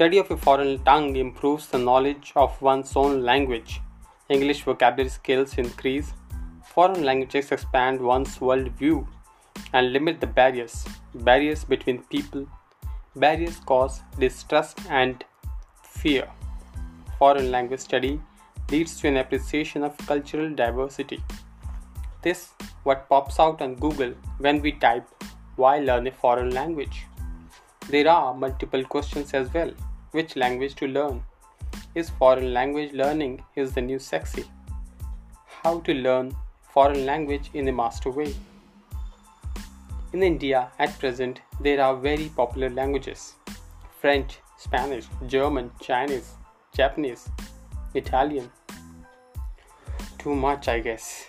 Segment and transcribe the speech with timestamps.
[0.00, 3.82] Study of a foreign tongue improves the knowledge of one's own language.
[4.30, 6.14] English vocabulary skills increase.
[6.64, 9.06] Foreign languages expand one's worldview
[9.74, 10.86] and limit the barriers.
[11.14, 12.46] Barriers between people.
[13.14, 15.22] Barriers cause distrust and
[15.82, 16.26] fear.
[17.18, 18.18] Foreign language study
[18.70, 21.22] leads to an appreciation of cultural diversity.
[22.22, 22.54] This
[22.84, 25.06] what pops out on Google when we type
[25.56, 27.04] why learn a foreign language.
[27.90, 29.72] There are multiple questions as well.
[30.12, 31.22] Which language to learn?
[31.94, 34.44] Is foreign language learning is the new sexy?
[35.46, 38.34] How to learn foreign language in a master way?
[40.12, 43.34] In India at present there are very popular languages.
[44.00, 46.32] French, Spanish, German, Chinese,
[46.74, 47.28] Japanese,
[47.94, 48.50] Italian.
[50.18, 51.28] Too much I guess.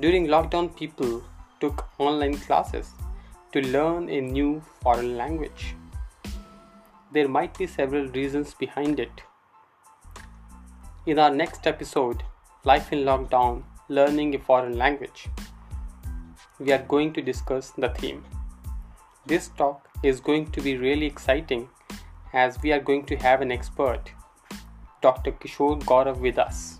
[0.00, 1.22] During lockdown people
[1.60, 2.90] took online classes
[3.52, 5.76] to learn a new foreign language.
[7.14, 9.20] There might be several reasons behind it.
[11.04, 12.22] In our next episode,
[12.64, 15.28] Life in Lockdown Learning a Foreign Language,
[16.58, 18.24] we are going to discuss the theme.
[19.26, 21.68] This talk is going to be really exciting
[22.32, 24.12] as we are going to have an expert,
[25.02, 25.32] Dr.
[25.32, 26.78] Kishore Gaurav, with us,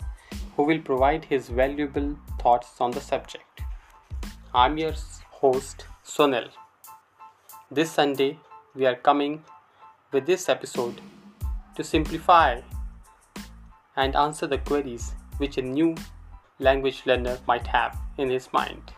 [0.57, 3.61] who will provide his valuable thoughts on the subject.
[4.55, 4.95] I'm your
[5.43, 6.49] host, Sonal.
[7.71, 8.39] This Sunday,
[8.75, 9.45] we are coming
[10.13, 11.01] with this episode
[11.75, 12.61] to simplify
[13.97, 15.95] and answer the queries which a new
[16.59, 18.93] language learner might have in his mind.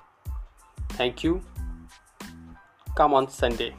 [0.91, 1.43] Thank you.
[2.97, 3.75] Come on Sunday.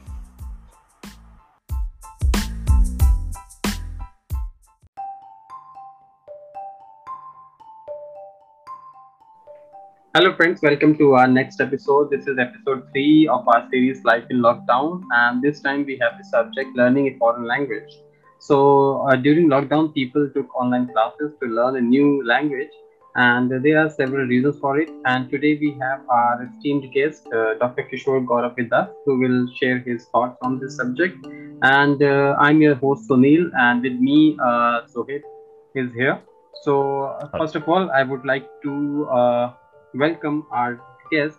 [10.16, 10.62] Hello, friends.
[10.62, 12.10] Welcome to our next episode.
[12.10, 16.12] This is episode three of our series Life in Lockdown, and this time we have
[16.16, 17.98] the subject learning a foreign language.
[18.38, 22.70] So, uh, during lockdown, people took online classes to learn a new language,
[23.16, 24.88] and there are several reasons for it.
[25.04, 27.86] And today we have our esteemed guest, uh, Dr.
[27.92, 31.26] Kishore Gaurav, with us, who will share his thoughts on this subject.
[31.60, 35.28] And uh, I'm your host, Sunil, and with me, uh, Sohit
[35.74, 36.18] is here.
[36.62, 39.52] So, uh, first of all, I would like to uh,
[39.96, 40.80] welcome our
[41.10, 41.38] guest,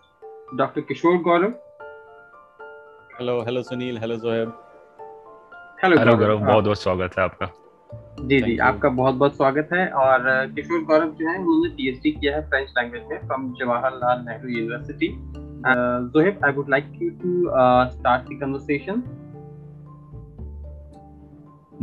[0.56, 0.82] Dr.
[0.82, 1.54] Kishore Gaurav.
[3.18, 4.48] Hello hello Sunil hello Zoheb
[5.82, 7.46] hello hello Gaurav बहुत बहुत स्वागत है आपका
[8.28, 8.56] जी जी.
[8.66, 10.26] आपका बहुत बहुत स्वागत है और
[10.56, 15.08] किशोर गौरव जो है उन्होंने पीएचडी किया है फ्रेंच लैंग्वेज में from Jawaharlal Nehru University
[16.14, 17.34] Zoheb I would like you to
[17.96, 19.02] start the conversation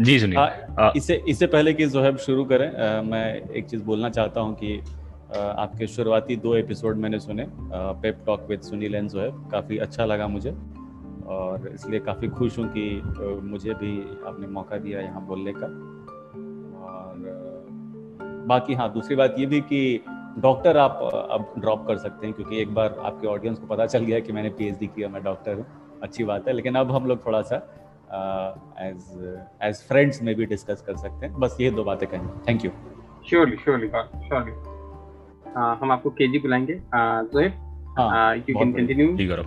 [0.05, 4.09] जी सुनिए हाँ, इससे इससे पहले कि जोहेब शुरू करें अ, मैं एक चीज़ बोलना
[4.19, 4.79] चाहता हूँ कि
[5.29, 7.45] आपके शुरुआती दो एपिसोड मैंने सुने।
[8.01, 10.51] Pep talk with Sunil and Zoheb काफ़ी अच्छा लगा मुझे।
[11.27, 13.01] और इसलिए काफ़ी खुश हूँ कि
[13.43, 15.67] मुझे भी आपने मौका दिया यहाँ बोलने का।
[16.85, 20.03] और बाकी हाँ दूसरी बात ये भी कि
[20.39, 20.99] डॉक्टर आप
[21.31, 24.33] अब ड्रॉप कर सकते हैं क्योंकि एक बार आपके ऑडियंस को पता चल गया कि
[24.33, 25.65] मैंने पीएचडी किया, मैं डॉक्टर हूँ।
[26.03, 27.55] अच्छी बात है, लेकिन अब हम लोग थोड़ा सा
[28.81, 32.65] एज एज फ्रेंड्स में भी डिस्कस कर सकते हैं। बस ये दो बातें कहें। Thank
[32.65, 32.71] you
[33.29, 34.74] surely surely surely
[35.57, 39.45] हम आपको केजी बुलाएँगे। यू कैन कंटिन्यू जी गौरव।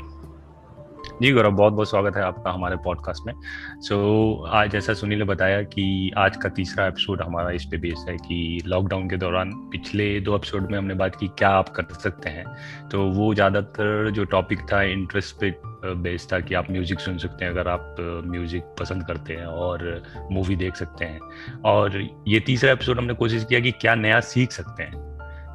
[1.22, 3.32] जी गौरव बहुत बहुत स्वागत है आपका हमारे पॉडकास्ट में।
[3.80, 7.76] सो so, आज जैसा सुनील ने बताया कि आज का तीसरा एपिसोड हमारा इस पे
[7.76, 11.68] बेस्ड है कि लॉकडाउन के दौरान पिछले दो एपिसोड में हमने बात की क्या आप
[11.68, 12.44] कर सकते हैं।
[12.88, 15.54] तो वो ज़्यादातर जो टॉपिक था इंटरेस्ट पे
[16.02, 17.96] बेस्ड था कि आप म्यूज़िक सुन सकते हैं अगर आप
[18.26, 20.02] म्यूज़िक पसंद करते हैं और
[20.32, 21.20] मूवी देख सकते हैं।
[21.64, 25.07] और ये तीसरा एपिसोड हमने कोशिश किया कि क्या नया सीख सकते हैं।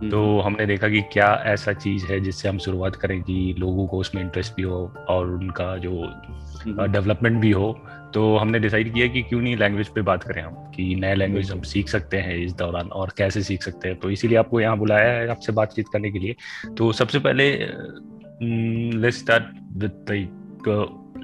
[0.10, 3.98] तो हमने देखा कि क्या ऐसा चीज़ है जिससे हम शुरुआत करें कि लोगों को
[3.98, 9.08] उसमें इंटरेस्ट भी हो और उनका जो हम्म, डेवलपमेंट भी हो। तो हमने डिसाइड किया
[9.08, 12.36] कि क्यों नहीं लैंग्वेज पे बात करें हम कि नए लैंग्वेज हम सीख सकते हैं
[12.36, 15.86] इस दौरान और कैसे सीख सकते हैं। तो इसीलिए आपको यहाँ बुलाया है आपसे बातचीत
[15.94, 16.36] करने के लिए।
[16.78, 17.58] तो सबसे पहले
[19.02, 20.06] let's start with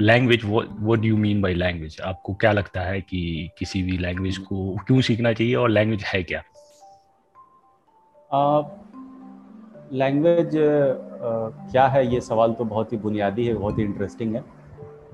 [0.01, 4.37] language what do you mean by language आपको क्या लगता है कि किसी भी लैंग्वेज
[4.37, 6.43] को क्यों सीखना चाहिए और लैंग्वेज है क्या?
[8.31, 10.51] लैंग्वेज
[11.71, 12.05] क्या है?
[12.07, 14.43] ये सवाल तो बहुत ही बुनियादी है, बहुत ही इंटरेस्टिंग है।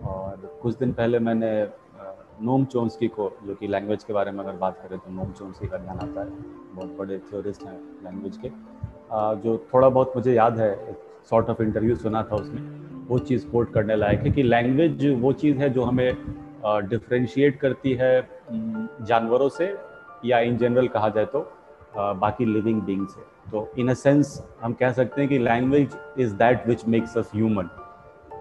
[0.06, 1.68] और कुछ दिन पहले मैंने
[2.42, 5.68] नोम चोम्स्की को, जो कि लैंग्वेज के बारे में अगर बात करें तो नोम चोम्स्की
[5.68, 6.28] का ध्यान आता है।
[6.76, 8.50] बहुत बड़े थ्योरिस्ट हैं लैंग्वेज के।
[9.42, 10.98] जो थोड़ा बहुत मुझे याद है, एक
[11.30, 12.62] सॉर्ट ऑफ़ इंटरव्यू सुना था उसमें
[13.08, 16.16] वो चीज़ कोट करने लायक है कि लैंग्वेज वो चीज़ है जो हमें
[16.90, 18.30] डिफ्रेंशिएट करती है
[19.02, 19.78] जानवरों से
[20.26, 21.52] या इन जनरल कहा जाए तो।
[21.98, 26.34] बाकी लिविंग बींग है। तो इन अ सेंस हम कह सकते हैं कि language is
[26.36, 27.70] that which makes us human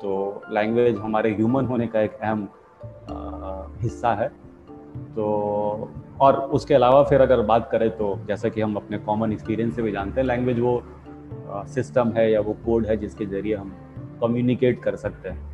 [0.02, 2.48] तो लैंग्वेज हमारे ह्यूमन होने का एक अहम
[3.82, 4.28] हिस्सा है।
[5.14, 5.90] तो
[6.20, 9.82] और उसके अलावा फिर अगर बात करें तो जैसा कि हम अपने कॉमन एक्सपीरियंस से
[9.82, 10.82] भी जानते हैं लैंग्वेज वो
[11.68, 13.74] सिस्टम है या वो कोड है जिसके ज़रिए हम
[14.20, 15.52] कम्युनिकेट कर सकते हैं।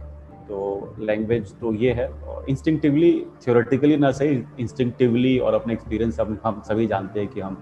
[0.48, 2.08] तो लैंग्वेज तो ये है।
[2.48, 3.12] इंस्टिंक्टिवली
[3.46, 7.56] थियोरेटिकली ना सही इंस्टिंक्टिवली और अपने एक्सपीरियंस हम हम सभी जानते हैं कि हम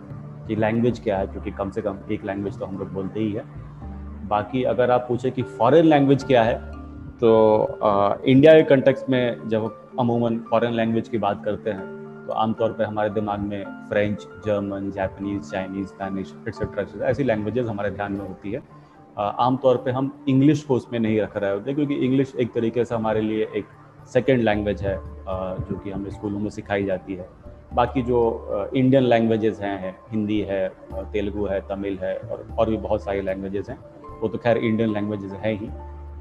[0.49, 3.33] कि लैंग्वेज क्या है क्योंकि कम से कम एक लैंग्वेज तो हम लोग बोलते ही
[3.33, 3.45] है।
[4.29, 6.57] बाकी अगर आप पूछे कि फॉरेन लैंग्वेज क्या है
[7.19, 7.31] तो
[7.83, 12.73] आ, इंडिया के कंटेक्स में जब अमूमन फॉरेन लैंग्वेज की बात करते हैं तो आमतौर
[12.73, 18.27] पर हमारे दिमाग में French German Japanese Chinese Spanish etcetera ऐसी लैंग्वेजेस हमारे ध्यान में
[18.29, 18.63] होती है।
[19.17, 22.95] आमतौर पे हम इंग्लिश को उसमें नहीं रख रहे होते क्योंकि इंग्लिश एक तरीके से
[22.95, 23.67] हमारे लिए एक
[24.13, 24.97] सेकेंड लैंग्वेज है
[25.61, 27.29] जो कि हमें स्कूलों में सिखाई जाती है।
[27.75, 28.21] बाकी जो
[28.75, 30.69] इंडियन लैंग्वेजेस हैं हिंदी है
[31.13, 33.79] तेलुगु है तमिल है और और भी बहुत सारी लैंग्वेजेस हैं
[34.21, 35.69] वो तो खैर इंडियन लैंग्वेजेस हैं ही।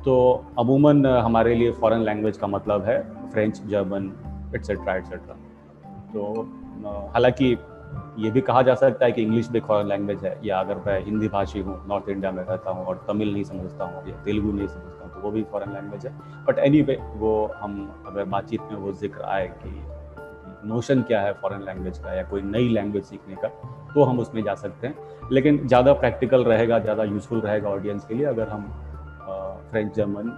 [0.05, 2.99] तो अमूमन हमारे लिए फॉरेन लैंग्वेज का मतलब है
[3.31, 4.11] फ्रेंच जर्मन
[4.55, 5.35] एट्सेट्रा एट्सेट्रा
[6.13, 7.57] तो हालाँकि
[8.19, 10.99] ये भी कहा जा सकता है कि इंग्लिश भी फॉरन लैंग्वेज है या अगर मैं
[11.05, 14.51] हिंदी भाषी हूँ नॉर्थ इंडिया में रहता हूँ और तमिल नहीं समझता हूँ या तेलुगु
[14.51, 16.11] नहीं समझता हूँ तो वो भी फॉरन लैंग्वेज है।
[16.45, 19.69] बट एनी anyway, वो हम अगर बातचीत में वो ज़िक्र आए कि
[20.68, 23.48] नोशन क्या है फॉरेन लैंग्वेज का या कोई नई लैंग्वेज सीखने का
[23.94, 28.16] तो हम उसमें जा सकते हैं। लेकिन ज़्यादा प्रैक्टिकल रहेगा, ज़्यादा यूजफुल रहेगा ऑडियंस के
[28.16, 28.64] लिए अगर हम
[29.72, 30.31] फ्रेंच जर्मन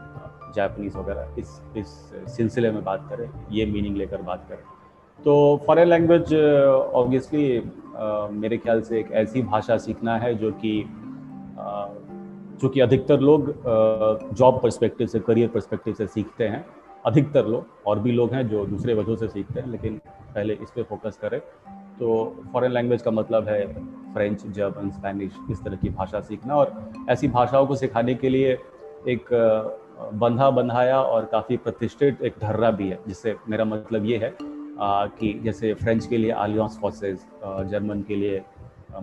[0.56, 1.88] जापानीज वगैरह इस इस
[2.36, 4.64] सिलसिले में बात करें, ये मीनिंग लेकर बात करें।
[5.20, 7.46] तो फॉरेन लैंग्वेज ऑब्वियसली
[8.34, 10.81] मेरे ख्याल से एक ऐसी भाषा सीखना है जो कि
[12.62, 13.54] चूँकि अधिकतर लोग
[14.34, 16.66] जॉब पर्सपेक्टिव से करियर पर्सपेक्टिव से सीखते हैं।
[17.06, 20.72] अधिकतर लोग और भी लोग हैं जो दूसरे वजहों से सीखते हैं, लेकिन पहले इस
[20.72, 21.40] पर फोकस करें।
[22.00, 22.07] तो
[22.54, 23.66] फॉरेन लैंग्वेज का मतलब है
[24.13, 28.57] फ्रेंच जर्मन स्पेनिश इस तरह की भाषा सीखना और ऐसी भाषाओं को सिखाने के लिए
[29.07, 29.25] एक
[30.13, 35.34] बंधा बंधाया और काफ़ी प्रतिष्ठित एक ढर्रा भी है, जिससे मेरा मतलब ये है कि
[35.44, 37.19] जैसे फ्रेंच के लिए आलियांस फोर्सेज
[37.72, 38.42] जर्मन के लिए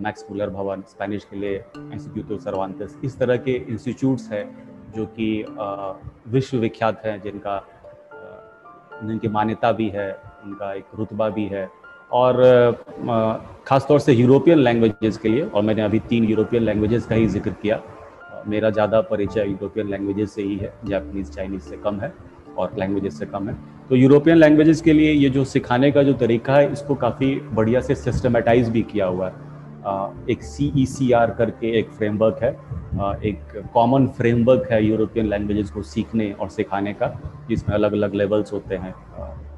[0.01, 4.45] मैक्स पुलर भवन स्पेनिश के लिए इंस्टीट्यूट सर्वांतस इस तरह के इंस्टीट्यूट्स हैं
[4.95, 5.29] जो कि
[6.27, 7.57] विश्वविख्यात हैं जिनका
[9.03, 10.11] जिनकी मान्यता भी है,
[10.45, 11.67] उनका एक रुतबा भी है।
[12.11, 12.41] और
[13.67, 17.49] ख़ासतौर से यूरोपियन लैंग्वेजेस के लिए, और मैंने अभी तीन यूरोपियन लैंग्वेजेस का ही ज़िक्र
[17.61, 17.81] किया,
[18.47, 22.13] मेरा ज़्यादा परिचय यूरोपियन लैंग्वेजेस से ही है, जापानीज़, चाइनीज़ से कम है,
[22.57, 23.55] और लैंग्वेजेस से कम है।
[23.89, 27.81] तो यूरोपियन लैंग्वेजेस के लिए ये जो सिखाने का जो तरीका है, इसको काफ़ी बढ़िया
[27.81, 29.46] से सिस्टमेटाइज भी किया हुआ है।
[30.29, 32.51] एक आर करके एक फ्रेमवर्क है
[33.23, 33.39] एक
[33.73, 37.07] कॉमन फ्रेमवर्क है यूरोपियन लैंग्वेजेस को सीखने और सिखाने का,
[37.49, 38.93] जिसमें अलग अलग लेवल्स होते हैं।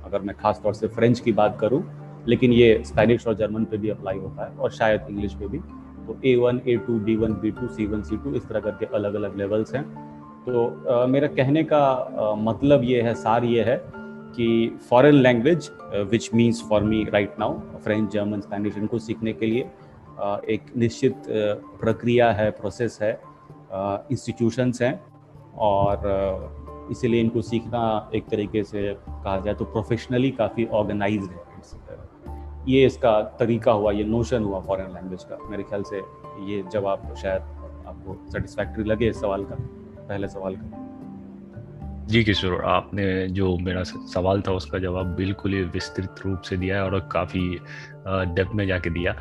[0.06, 1.84] अगर मैं खास तौर से फ्रेंच की बात करूँ,
[2.28, 5.58] लेकिन ये स्पेनिश और जर्मन पे भी अप्लाई होता है और शायद इंग्लिश पे भी।
[5.58, 8.60] तो A one A two B one B two C one C two इस तरह
[8.60, 9.84] करके अलग अलग लेवल्स हैं।
[10.46, 13.82] तो मेरा कहने का मतलब ये है, सार ये है
[14.32, 15.70] कि foreign language
[16.12, 19.70] which means for me right now French German Spanish इनको सीखने के लिए
[20.50, 21.24] एक निश्चित
[21.82, 23.12] प्रक्रिया है प्रोसेस है
[24.12, 24.94] इंस्टीट्यूशंस हैं
[25.58, 31.48] और इसीलिए इनको सीखना एक तरीके से कहा जाए तो प्रोफेशनली काफ़ी ऑर्गेनाइज है।
[32.68, 36.02] ये इसका तरीका हुआ, ये नोशन हुआ फॉरेन लैंग्वेज का। मेरे ख्याल से
[36.46, 37.42] ये जवाब शायद
[37.88, 39.56] आपको सेटिस्फैक्ट्री लगे इस सवाल का,
[40.00, 40.86] पहले सवाल का।
[42.10, 46.76] जी किशोर आपने जो मेरा सवाल था उसका जवाब बिल्कुल ही विस्तृत रूप से दिया
[46.76, 47.60] है और काफ़ी
[48.08, 49.14] डेप्थ में जाके दिया।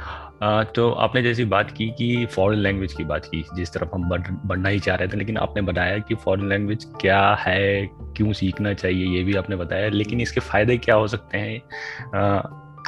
[0.62, 4.21] तो आपने जैसी बात की कि फॉरेन लैंग्वेज की बात की जिस तरफ़ हम बढ़
[4.47, 8.75] बढ़ना ही चाह रहे थे लेकिन आपने बताया कि फॉरेन लैंग्वेज क्या है क्यों सीखना
[8.75, 11.62] चाहिए ये भी आपने बताया लेकिन इसके फ़ायदे क्या हो सकते हैं?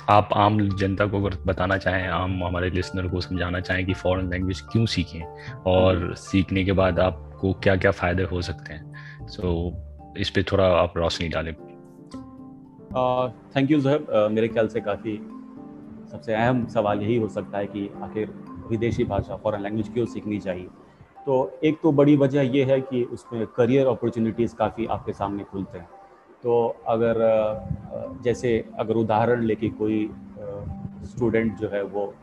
[0.09, 4.31] आप आम जनता को अगर बताना चाहें आम हमारे लिसनर को समझाना चाहें कि फॉरेन
[4.31, 5.23] लैंग्वेज क्यों सीखें
[5.67, 8.91] और सीखने के बाद आपको क्या क्या फ़ायदे हो सकते हैं?
[9.27, 11.55] सो so, इस पर थोड़ा आप रोशनी डालें।
[13.57, 15.17] थैंक यू जहब मेरे ख्याल से काफ़ी
[16.13, 18.33] सबसे अहम सवाल यही हो सकता है कि आखिर
[18.71, 20.67] विदेशी भाषा फॉरेन लैंग्वेज क्यों सीखनी चाहिए?
[21.27, 25.79] तो एक तो बड़ी वजह यह है कि उसमें करियर अपॉर्चुनिटीज़ काफ़ी आपके सामने खुलते
[25.79, 25.89] हैं।
[26.43, 27.15] तो अगर
[28.23, 30.11] जैसे अगर उदाहरण लेके कोई
[31.05, 32.15] स्टूडेंट जो है वो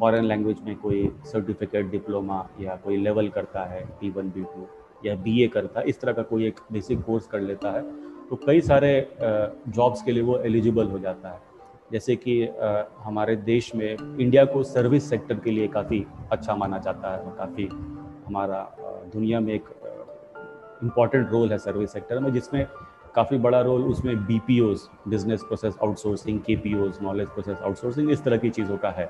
[0.00, 4.68] फॉरेन लैंग्वेज में कोई सर्टिफिकेट डिप्लोमा या कोई लेवल करता है बी वन बी टू
[5.04, 7.82] या बीए करता है, इस तरह का कोई एक बेसिक कोर्स कर लेता है
[8.28, 8.88] तो कई सारे
[9.20, 11.40] जॉब्स के लिए वो एलिजिबल हो जाता है।
[11.92, 12.40] जैसे कि
[12.98, 17.36] हमारे देश में इंडिया को सर्विस सेक्टर के लिए काफ़ी अच्छा माना जाता है और
[17.38, 17.68] काफ़ी
[18.26, 18.60] हमारा
[19.12, 19.68] दुनिया में एक
[20.82, 22.66] इंपॉर्टेंट रोल है सर्विस सेक्टर में, जिसमें
[23.14, 24.40] काफ़ी बड़ा रोल उसमें बी
[25.08, 26.56] बिज़नेस प्रोसेस आउटसोर्सिंग के
[27.02, 29.06] नॉलेज प्रोसेस आउटसोर्सिंग इस तरह की चीज़ों का है।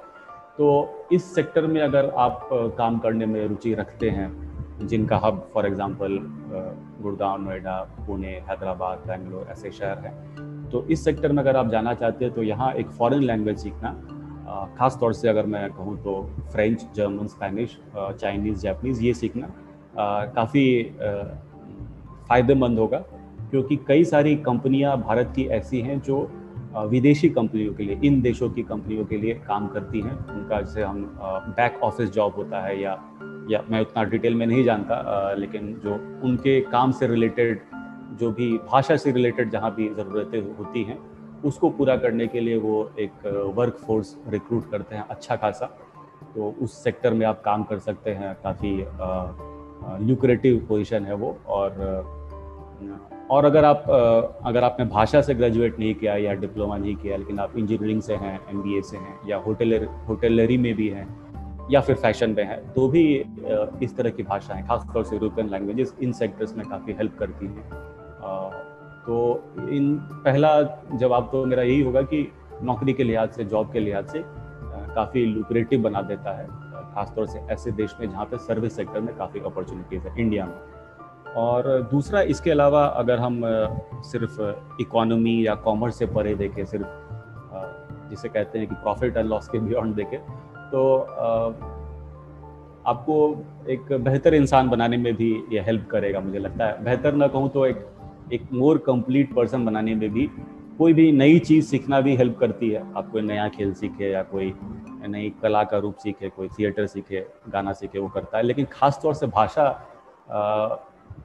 [0.58, 4.28] तो इस सेक्टर में अगर आप काम करने में रुचि रखते हैं
[4.82, 6.18] जिनका hub for example
[7.02, 11.94] Gurgaon, Noida, Pune, Hyderabad, Bangalore, ऐसे शहर हैं। तो इस सेक्टर में अगर आप जाना
[11.94, 13.90] चाहते हैं तो यहाँ एक फॉरेन लैंग्वेज सीखना।
[14.78, 19.48] ख़ास तौर से अगर मैं कहूँ तो French German Spanish Chinese Japanese ये सीखना।
[20.34, 20.82] काफ़ी
[22.28, 22.98] फ़ायदेमंद होगा,
[23.50, 26.28] क्योंकि कई सारी कंपनियाँ भारत की ऐसी हैं जो
[26.84, 30.82] विदेशी कंपनियों के लिए, इन देशों की कंपनियों के लिए काम करती हैं। उनका जैसे
[30.82, 31.02] हम
[31.56, 32.94] बैक ऑफ़िस जॉब होता है या
[33.50, 37.60] या मैं उतना डिटेल में नहीं जानता लेकिन जो उनके काम से रिलेटेड,
[38.20, 40.98] जो भी भाषा से रिलेटेड जहाँ भी ज़रूरतें होती हैं,
[41.44, 43.26] उसको पूरा करने के लिए वो एक
[43.56, 45.66] वर्क फोर्स रिक्रूट करते हैं अच्छा खासा।
[46.34, 48.76] तो उस सेक्टर में आप काम कर सकते हैं, काफ़ी
[50.06, 52.14] ल्यूक्रेटिव पोजीशन है वो और
[53.30, 53.84] और अगर आप
[54.46, 58.14] अगर आपने भाषा से ग्रेजुएट नहीं किया या डिप्लोमा नहीं किया, लेकिन आप इंजीनियरिंग से
[58.14, 61.06] हैं एमबीए से हैं या होटलर होटलरी में भी हैं
[61.70, 63.04] या फिर फ़ैशन में है तो भी
[63.82, 67.64] इस तरह की भाषाएँ, खासतौर से यूरोपियन लैंग्वेजेस इन सेक्टर्स में काफ़ी हेल्प करती हैं।
[69.06, 69.16] तो
[69.70, 70.60] इन, पहला
[70.94, 72.26] जवाब तो मेरा यही होगा कि
[72.62, 74.22] नौकरी के लिहाज से जॉब के लिहाज से
[74.94, 76.46] काफ़ी लुक्रेटिव बना देता है
[76.94, 81.34] खासतौर से ऐसे देश में जहाँ पे सर्विस सेक्टर में काफ़ी अपॉर्चुनिटीज़ है इंडिया में।
[81.36, 83.40] और दूसरा, इसके अलावा अगर हम
[84.04, 84.40] सिर्फ़
[84.80, 89.58] इकोनॉमी या कॉमर्स से परे देखें, सिर्फ़ जिसे कहते हैं कि प्रॉफिट एंड लॉस के
[89.58, 90.18] बियॉन्ड देखें
[90.66, 90.82] तो
[92.86, 93.14] आपको
[93.70, 97.48] एक बेहतर इंसान बनाने में भी ये हेल्प करेगा, मुझे लगता है। बेहतर ना कहूँ
[97.50, 97.86] तो एक
[98.32, 100.28] एक मोर कंप्लीट पर्सन बनाने में भी
[100.78, 104.22] कोई भी नई चीज़ सीखना भी हेल्प करती है। आप कोई नया खेल सीखे या
[104.22, 104.52] कोई
[105.08, 108.98] नई कला का रूप सीखे, कोई थिएटर सीखे, गाना सीखे, वो करता है। लेकिन ख़ास
[109.02, 109.68] तौर से भाषा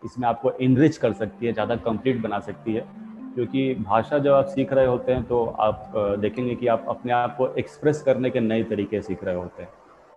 [0.06, 2.86] इसमें आपको इनरिच कर सकती है, ज़्यादा कंप्लीट बना सकती है।
[3.36, 7.36] क्योंकि भाषा जब आप सीख रहे होते हैं तो आप देखेंगे कि आप अपने आप
[7.38, 9.70] को एक्सप्रेस करने के नए तरीके सीख रहे होते हैं।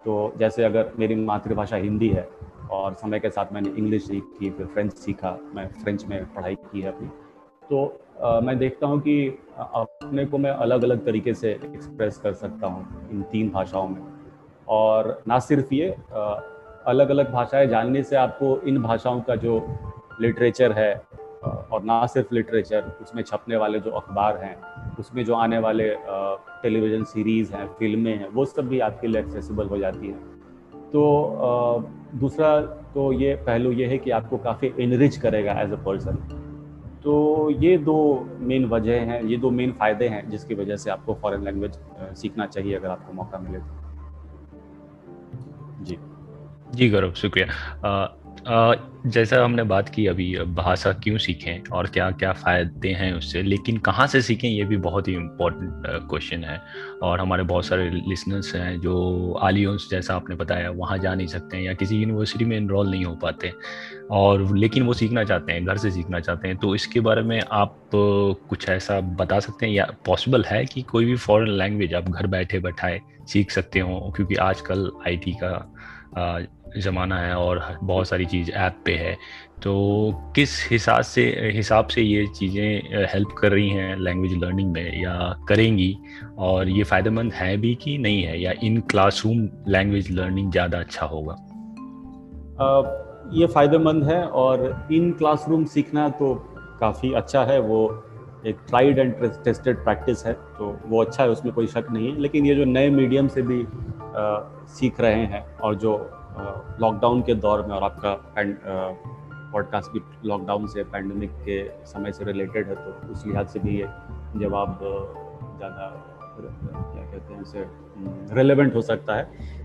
[0.05, 2.29] तो जैसे अगर मेरी मातृभाषा हिंदी है
[2.71, 6.81] और समय के साथ मैंने इंग्लिश सीखी फिर फ्रेंच सीखा मैं फ्रेंच में पढ़ाई की
[6.81, 7.09] है अपनी
[7.71, 9.29] तो आ, मैं देखता हूँ कि
[9.59, 14.03] अपने को मैं अलग अलग तरीके से एक्सप्रेस कर सकता हूँ इन तीन भाषाओं में।
[14.69, 15.89] और ना सिर्फ़ ये
[16.87, 19.59] अलग अलग भाषाएँ जानने से आपको इन भाषाओं का जो
[20.21, 20.95] लिटरेचर है
[21.45, 24.57] और ना सिर्फ़ लिटरेचर उसमें छपने वाले जो अखबार हैं,
[24.99, 25.89] उसमें जो आने वाले
[26.63, 30.19] टेलीविज़न सीरीज़ हैं फ़िल्में हैं, वो सब भी आपके लिए एक्सेसिबल हो जाती हैं।
[30.93, 32.61] तो दूसरा
[32.95, 36.17] तो ये पहलू ये है कि आपको काफ़ी इनरिच करेगा एज अ पर्सन
[37.05, 37.15] तो
[37.51, 37.97] ये दो
[38.41, 41.79] मेन वजह हैं, ये दो मेन फ़ायदे हैं जिसकी वजह से आपको फॉरेन लैंग्वेज
[42.19, 43.83] सीखना चाहिए अगर आपको मौका मिले तो।
[45.85, 45.99] जी।
[46.71, 47.47] जी, गौरव, शुक्रिया।
[48.47, 53.77] जैसा हमने बात की अभी भाषा क्यों सीखें और क्या क्या फ़ायदे हैं उससे, लेकिन
[53.79, 56.61] कहाँ से सीखें, ये भी बहुत ही इम्पोर्टेंट क्वेश्चन है।
[57.03, 61.57] और हमारे बहुत सारे लिसनर्स हैं जो आलियोंस जैसा आपने बताया, वहाँ जा नहीं सकते
[61.57, 63.53] हैं या किसी यूनिवर्सिटी में इनरोल नहीं हो पाते।
[64.11, 67.41] और लेकिन वो सीखना चाहते हैं, घर से सीखना चाहते हैं तो इसके बारे में
[67.43, 72.09] आप कुछ ऐसा बता सकते हैं या पॉसिबल है कि कोई भी फॉरेन लैंग्वेज आप
[72.09, 74.13] घर बैठे बैठाए सीख सकते हो?
[74.17, 75.55] क्योंकि आजकल आईटी का
[76.77, 79.17] ज़माना है और बहुत सारी चीज़ ऐप पे है।
[79.63, 79.73] तो
[80.37, 81.23] किस हिसाब से
[81.55, 85.15] हिसाब से ये चीज़ें हेल्प कर रही हैं लैंग्वेज लर्निंग में या
[85.49, 85.97] करेंगी?
[86.39, 88.41] और ये फ़ायदेमंद है भी कि नहीं है?
[88.41, 91.37] या इन क्लासरूम लैंग्वेज लर्निंग ज़्यादा अच्छा होगा?
[93.33, 96.35] ये फ़ायदेमंद है और इन क्लासरूम सीखना तो
[96.81, 97.87] काफ़ी अच्छा है। वो
[98.47, 99.15] एक ट्राइड एंड
[99.45, 102.65] टेस्टेड प्रैक्टिस है तो वो अच्छा है उसमें कोई शक नहीं है। लेकिन ये जो
[102.65, 104.39] नए मीडियम से भी आ,
[104.71, 105.95] सीख रहे हैं और जो
[106.81, 108.15] लॉकडाउन के दौर में और आपका
[109.53, 113.77] पॉडकास्ट भी लॉकडाउन से पैंडमिक के समय से रिलेटेड है तो उस लिहाज से भी
[113.79, 113.89] ये
[114.37, 114.79] जवाब
[115.59, 115.87] ज़्यादा
[116.37, 119.25] क्या कहते हैं इसे रेलेवेंट हो सकता है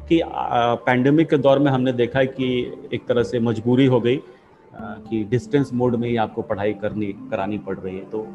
[0.10, 0.22] कि
[0.86, 2.50] पैंडमिक के दौर में हमने देखा है कि
[2.94, 4.22] एक तरह से मजबूरी हो गई
[4.74, 8.26] कि डिस्टेंस मोड में ही आपको पढ़ाई करनी, करानी पड़ रही है। तो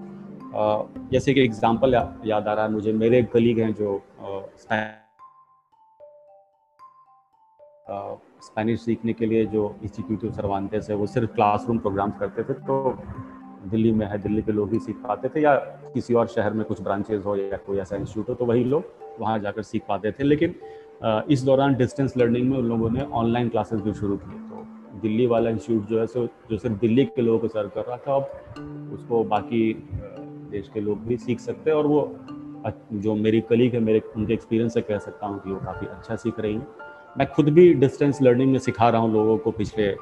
[1.13, 1.95] जैसे कि एग्जांपल
[2.27, 4.03] याद आ रहा है, मुझे मेरे कलीग हैं जो
[8.45, 12.99] स्पेनिश सीखने के लिए जो इंस्टीट्यूट सर्वान्टेस है वो सिर्फ़ क्लासरूम प्रोग्राम्स करते थे तो
[13.65, 15.55] दिल्ली में है, दिल्ली के लोग ही सीख पाते थे, या
[15.95, 18.85] किसी और शहर में कुछ ब्रांचेज हो या कोई ऐसा इंस्टीट्यूट हो तो वही लोग
[19.21, 20.55] वहाँ जाकर सीख पाते थे। लेकिन
[21.31, 25.27] इस दौरान डिस्टेंस लर्निंग में उन लोगों ने ऑनलाइन क्लासेस भी शुरू किए। तो दिल्ली
[25.27, 28.15] वाला इंस्टीट्यूट जो है, सो, जो सिर्फ़ दिल्ली के लोगों को सर्व कर रहा था,
[28.17, 29.73] अब उसको बाकी
[30.51, 32.17] देश के लोग भी सीख सकते हैं, और वो
[32.93, 36.17] जो मेरी कलीग है, मेरे, उनके एक्सपीरियंस से कह सकता हूँ कि वो काफ़ी अच्छा
[36.17, 36.67] सीख रही हैं।
[37.19, 39.95] मैं खुद भी डिस्टेंस लर्निंग में सिखा रहा हूँ लोगों को पिछले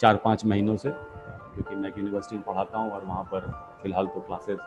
[0.00, 3.50] चार, पाँच महीनों से, क्योंकि मैं यूनिवर्सिटी में पढ़ाता हूँ और वहाँ पर
[3.82, 4.58] फ़िलहाल तो क्लासेस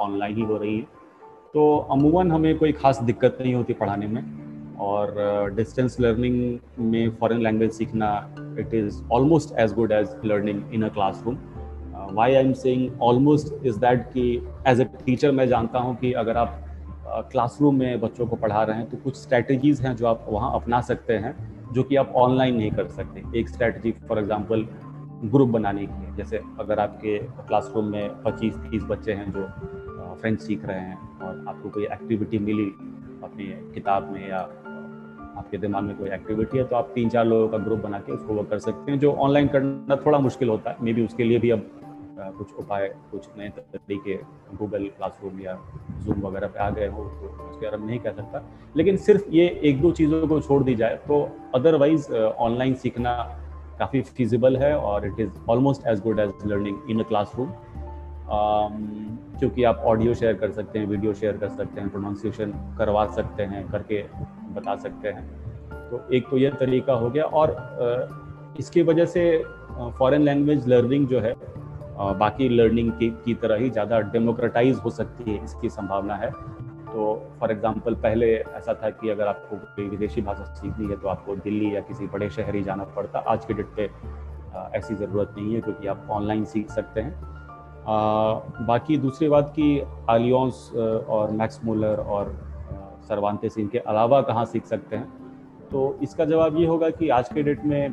[0.00, 0.86] ऑनलाइन ही हो रही हैं।
[1.54, 4.22] तो अमूमन हमें कोई ख़ास दिक्कत नहीं होती पढ़ाने में
[4.80, 8.10] और डिस्टेंस लर्निंग में फॉरेन लैंग्वेज सीखना
[8.58, 11.38] it is almost as good as learning in a classroom
[12.14, 14.30] why I am saying almost is that कि
[14.66, 16.62] एज ए टीचर मैं जानता हूँ कि अगर आप
[17.30, 20.80] क्लासरूम में बच्चों को पढ़ा रहे हैं तो कुछ स्ट्रैटेजीज हैं जो आप वहाँ अपना
[20.82, 21.34] सकते हैं,
[21.72, 24.66] जो कि आप ऑनलाइन नहीं कर सकते। एक स्ट्रैटेजी फॉर एग्जांपल
[25.24, 29.46] ग्रुप बनाने की है जैसे अगर आपके क्लासरूम में 25-30 बच्चे हैं जो
[30.20, 32.66] फ्रेंच सीख रहे हैं और आपको कोई एक्टिविटी मिली
[33.24, 34.40] अपनी किताब में या
[35.38, 38.12] आपके दिमाग में कोई एक्टिविटी है तो आप तीन चार लोगों का ग्रुप बना के
[38.12, 41.24] उसको वो कर सकते हैं, जो ऑनलाइन करना थोड़ा मुश्किल होता है। मे बी उसके
[41.24, 41.68] लिए भी अब
[42.18, 44.14] कुछ उपाय, कुछ नए तरीके
[44.56, 45.58] गूगल क्लासरूम या
[46.04, 48.42] जूम वगैरह पे आ गए हो तो उसके बारे में नहीं कह सकता।
[48.76, 51.20] लेकिन सिर्फ़ ये एक दो चीज़ों को छोड़ दी जाए तो
[51.54, 53.12] अदरवाइज़ ऑनलाइन सीखना
[53.78, 57.52] काफ़ी फिजिबल है और it is almost as good as learning in a classroom
[59.38, 63.42] क्योंकि आप ऑडियो शेयर कर सकते हैं वीडियो शेयर कर सकते हैं प्रोनाउंसिएशन करवा सकते
[63.42, 64.02] हैं, करके
[64.54, 65.24] बता सकते हैं।
[65.90, 69.22] तो एक तो यह तरीका हो गया और इसकी वजह से
[69.98, 71.34] फॉरेन लैंग्वेज लर्निंग जो है
[71.98, 76.30] बाकी लर्निंग की, की तरह ही ज़्यादा डेमोक्रेटाइज हो सकती है इसकी संभावना है।
[76.86, 81.08] तो फॉर एग्जांपल पहले ऐसा था कि अगर आपको कोई विदेशी भाषा सीखनी है तो
[81.08, 83.90] आपको दिल्ली या किसी बड़े शहर ही जाना पड़ता। आज के डेट पे
[84.78, 88.34] ऐसी ज़रूरत नहीं है क्योंकि आप ऑनलाइन सीख सकते हैं। आ,
[88.66, 90.70] बाकी दूसरी बात की आलियोंस
[91.08, 92.34] और मैक्स मूलर और
[93.08, 95.06] सरवानते सिंह के अलावा कहाँ सीख सकते हैं?
[95.70, 97.92] तो इसका जवाब ये होगा कि आज के डेट में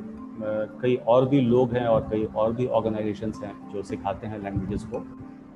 [0.82, 4.84] कई और भी लोग हैं और कई और भी ऑर्गेनाइजेशंस हैं जो सिखाते हैं लैंग्वेजेस
[4.84, 5.06] को।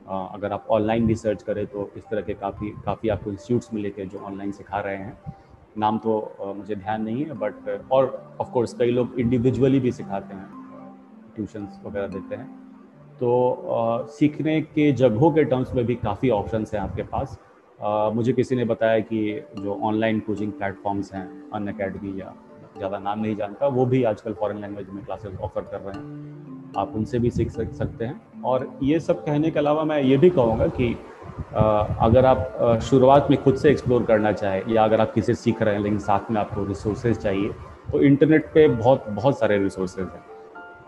[0.07, 4.05] अगर आप ऑनलाइन भी सर्च करें तो इस तरह के काफ़ी काफ़ी आपको इंस्टीट्यूट्स मिलेंगे
[4.05, 5.17] जो ऑनलाइन सिखा रहे हैं।
[5.77, 10.35] नाम तो मुझे ध्यान नहीं है बट और ऑफ़ कोर्स कई लोग इंडिविजुअली भी सिखाते
[10.35, 10.49] हैं
[11.35, 12.47] ट्यूशन्स वगैरह देते हैं।
[13.19, 17.37] तो सीखने के जगहों के टर्म्स में भी काफ़ी ऑप्शंस हैं आपके पास।
[18.15, 19.19] मुझे किसी ने बताया कि
[19.55, 22.33] जो ऑनलाइन कोचिंग प्लेटफॉर्म्स हैं अन अकेडमी या
[22.77, 26.73] ज़्यादा नाम नहीं जानता, वो भी आजकल फॉरेन लैंग्वेज में क्लासेस ऑफ़र कर रहे हैं।
[26.77, 30.29] आप उनसे भी सीख सकते हैं। और ये सब कहने के अलावा मैं ये भी
[30.29, 30.93] कहूँगा कि
[32.01, 35.73] अगर आप शुरुआत में खुद से एक्सप्लोर करना चाहें या अगर आप किसी सीख रहे
[35.73, 37.49] हैं, लेकिन साथ में आपको रिसोर्सेज चाहिए
[37.91, 40.23] तो इंटरनेट पे बहुत बहुत सारे रिसोर्सेज हैं।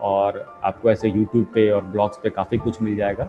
[0.00, 3.28] और आपको ऐसे यूट्यूब पे और ब्लॉग्स पे काफ़ी कुछ मिल जाएगा।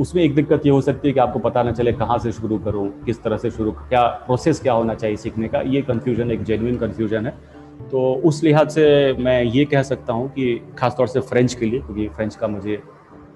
[0.00, 2.58] उसमें एक दिक्कत ये हो सकती है कि आपको पता ना चले कहाँ से शुरू
[2.58, 6.42] करूँ, किस तरह से शुरू, क्या प्रोसेस क्या होना चाहिए सीखने का, ये कन्फ्यूज़न एक
[6.44, 7.34] जेन्यन कन्फ्यूज़न है।
[7.90, 11.80] तो उस लिहाज से मैं ये कह सकता हूँ कि ख़ासतौर से फ्रेंच के लिए,
[11.80, 12.82] क्योंकि फ्रेंच का मुझे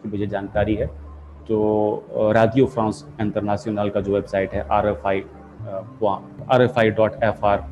[0.07, 0.87] मुझे जानकारी है।
[1.49, 5.23] तो राडियो फ्रांस इंटरनेशनल का जो वेबसाइट है R F I
[6.51, 7.65] R F I dot F R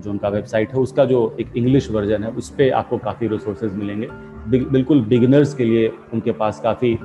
[0.00, 3.74] जो उनका वेबसाइट है, उसका जो एक इंग्लिश वर्जन है, उस पर आपको काफ़ी रिसोर्सेज
[3.74, 4.08] मिलेंगे।
[4.48, 6.98] बिल्कुल बिगिनर्स के लिए उनके पास काफ़ी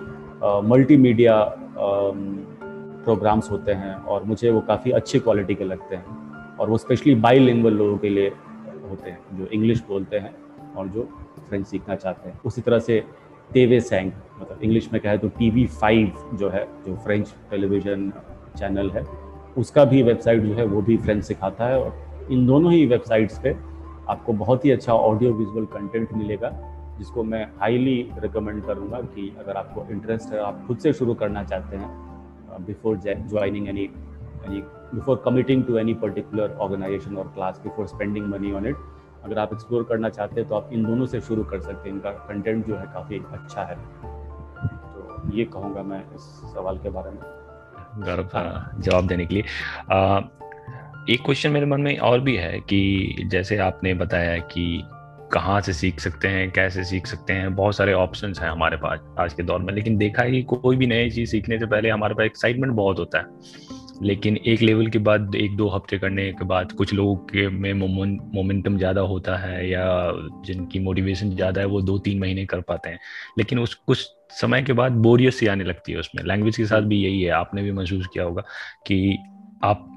[0.44, 1.44] मल्टीमीडिया
[3.06, 7.16] प्रोग्राम्स होते हैं और मुझे वो काफ़ी अच्छी क्वालिटी के लगते हैं और वो स्पेशली
[7.16, 8.30] बाई लोगों के लिए
[8.90, 10.36] होते हैं, जो इंग्लिश बोलते हैं
[10.76, 11.08] और जो
[11.50, 13.04] फ्रेंच सीखना चाहते हैं। उसी तरह से
[13.54, 18.12] टेवे सैंग मतलब इंग्लिश में कहे तो टी वी फाइव जो है, जो फ्रेंच टेलीविज़न
[18.58, 19.06] चैनल है,
[19.58, 23.40] उसका भी वेबसाइट जो है, वो भी फ्रेंच सिखाता है और इन दोनों ही वेबसाइट्स
[23.44, 23.56] पे
[24.10, 26.50] आपको बहुत ही अच्छा ऑडियो विजुअल कंटेंट मिलेगा।
[26.98, 31.44] जिसको मैं हाईली रिकमेंड करूँगा कि अगर आपको इंटरेस्ट है आप खुद से शुरू करना
[31.44, 31.90] चाहते हैं
[32.66, 33.84] before joining any
[34.46, 34.62] any
[34.94, 38.76] before committing to any particular organisation और class before spending money on it
[39.24, 41.96] अगर आप एक्सप्लोर करना चाहते हैं तो आप इन दोनों से शुरू कर सकते हैं।
[41.96, 43.76] इनका कंटेंट जो है काफ़ी अच्छा है।
[44.94, 46.22] तो ये कहूँगा मैं इस
[46.54, 47.20] सवाल के बारे में।
[48.04, 49.44] गौरव जवाब देने के लिए।
[49.92, 50.22] आ,
[51.10, 54.84] एक क्वेश्चन मेरे मन में और भी है कि जैसे आपने बताया कि
[55.34, 57.56] कहाँ से सीख सकते हैं, कैसे सीख सकते हैं?
[57.56, 60.76] बहुत सारे ऑप्शन हैं हमारे पास आज के दौर में, लेकिन देखा है कि कोई
[60.76, 63.26] भी नई चीज़ सीखने से पहले हमारे पास एक्साइटमेंट बहुत होता है।
[64.04, 67.74] लेकिन एक लेवल के बाद, एक दो हफ़्ते करने के बाद कुछ लोगों के में
[67.74, 70.12] मोमेंटम ज़्यादा होता है या
[70.46, 73.00] जिनकी मोटिवेशन ज़्यादा है, वो दो तीन महीने कर पाते हैं।
[73.38, 76.82] लेकिन उस, कुछ समय के बाद बोरियत सी आने लगती है उसमें। लैंग्वेज के साथ
[76.82, 78.42] भी यही है, आपने भी महसूस किया होगा
[78.88, 79.18] कि
[79.64, 79.94] आप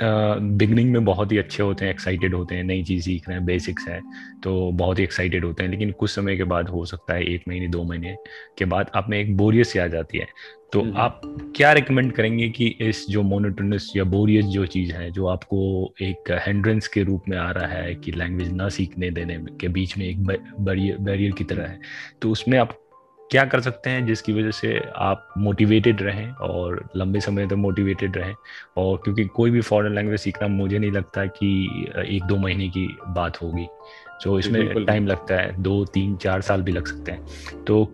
[0.00, 3.44] बिगनिंग में बहुत ही अच्छे होते हैं एक्साइटेड होते हैं नई चीज़ सीख रहे हैं
[3.46, 4.02] बेसिक्स हैं
[4.42, 7.44] तो बहुत ही एक्साइटेड होते हैं लेकिन कुछ समय के बाद हो सकता है एक
[7.48, 8.16] महीने दो महीने
[8.58, 10.26] के बाद आप में एक बोरियत सी आ जाती है
[10.72, 11.20] तो हम्म। आप
[11.56, 15.60] क्या रिकमेंड करेंगे कि इस जो मोनोटोनस या बोरियत जो चीज़ है जो आपको
[16.02, 19.96] एक हैंड्रेंस के रूप में आ रहा है कि लैंग्वेज ना सीखने देने के बीच
[19.98, 21.80] में एक बैरियर की तरह है
[22.22, 22.78] तो उसमें आप
[23.30, 27.56] क्या कर सकते हैं जिसकी वजह से आप मोटिवेटेड रहें और लंबे समय तक तो
[27.56, 28.34] मोटिवेटेड रहें?
[28.76, 31.50] और क्योंकि कोई भी फॉरेन लैंग्वेज सीखना मुझे नहीं लगता कि
[32.06, 33.66] एक दो महीने की बात होगी।
[34.24, 37.26] तो इसमें टाइम लगता है। दो तीन चार साल भी लग सकते हैं।
[37.64, 37.92] तो।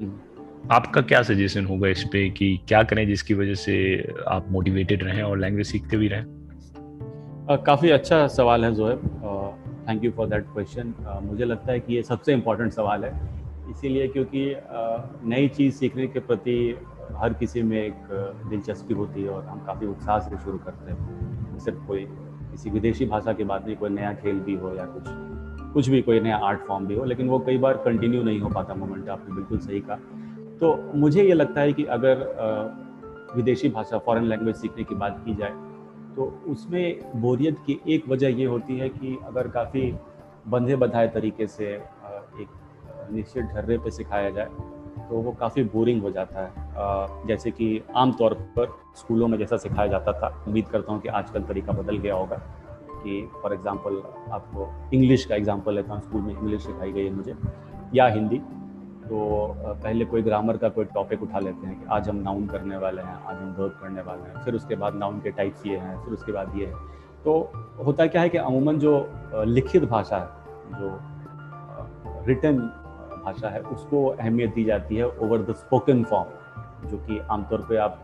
[0.71, 3.75] आपका क्या सजेशन होगा इस पे कि क्या करें जिसकी वजह से
[4.29, 6.25] आप मोटिवेटेड रहें और लैंग्वेज सीखते भी रहें?
[7.67, 9.01] काफ़ी अच्छा सवाल है Joeb
[9.89, 14.09] thank you for that question मुझे लगता है कि ये सबसे इम्पोर्टेंट सवाल है। इसीलिए
[14.09, 14.45] क्योंकि
[15.29, 16.57] नई चीज़ सीखने के प्रति
[17.17, 18.09] हर किसी में एक
[18.51, 22.05] दिलचस्पी होती है और हम काफ़ी उत्साह से शुरू करते हैं। सिर्फ़ कोई
[22.51, 25.05] किसी विदेशी भाषा की बात नहीं, कोई नया खेल भी हो या कुछ
[25.75, 28.49] कुछ भी, कोई नया आर्ट फॉर्म भी हो, लेकिन वो कई बार कंटिन्यू नहीं हो
[28.49, 29.97] पाता मोमेंट आपने बिल्कुल सही कहा।
[30.61, 32.27] तो मुझे ये लगता है कि अगर
[33.37, 35.53] विदेशी भाषा फॉरेन लैंग्वेज सीखने की बात की जाए
[36.17, 39.95] तो उसमें बोरियत की एक वजह ये होती है कि अगर काफ़ी
[40.49, 41.75] बंधे बधाए तरीके से
[43.11, 44.49] निश्चित ढर्रे पे सिखाया जाए
[45.05, 49.57] तो वो काफ़ी बोरिंग हो जाता है। जैसे कि आम तौर पर स्कूलों में जैसा
[49.57, 52.37] सिखाया जाता था, उम्मीद करता हूँ कि आजकल तरीका बदल गया होगा
[52.97, 57.13] कि फॉर एग्ज़ाम्पल आपको इंग्लिश का एग्ज़ाम्पल लेता हूँ, स्कूल में इंग्लिश सिखाई गई है
[57.13, 57.35] मुझे,
[57.95, 58.39] या हिंदी।
[59.05, 59.17] तो
[59.83, 63.03] पहले कोई ग्रामर का कोई टॉपिक उठा लेते हैं कि आज हम नाउन करने वाले
[63.03, 65.97] हैं, आज हम वर्क करने वाले हैं, फिर उसके बाद नाउन के टाइप्स ये हैं,
[66.05, 66.75] फिर उसके बाद ये है।
[67.25, 67.35] तो
[67.87, 68.95] होता क्या है कि अमूमन जो
[69.35, 70.29] लिखित भाषा है,
[70.73, 72.59] जो रिटर्न
[73.25, 77.77] भाषा है, उसको अहमियत दी जाती है ओवर द स्पोकन फॉर्म जो कि आमतौर पे
[77.77, 78.01] आप,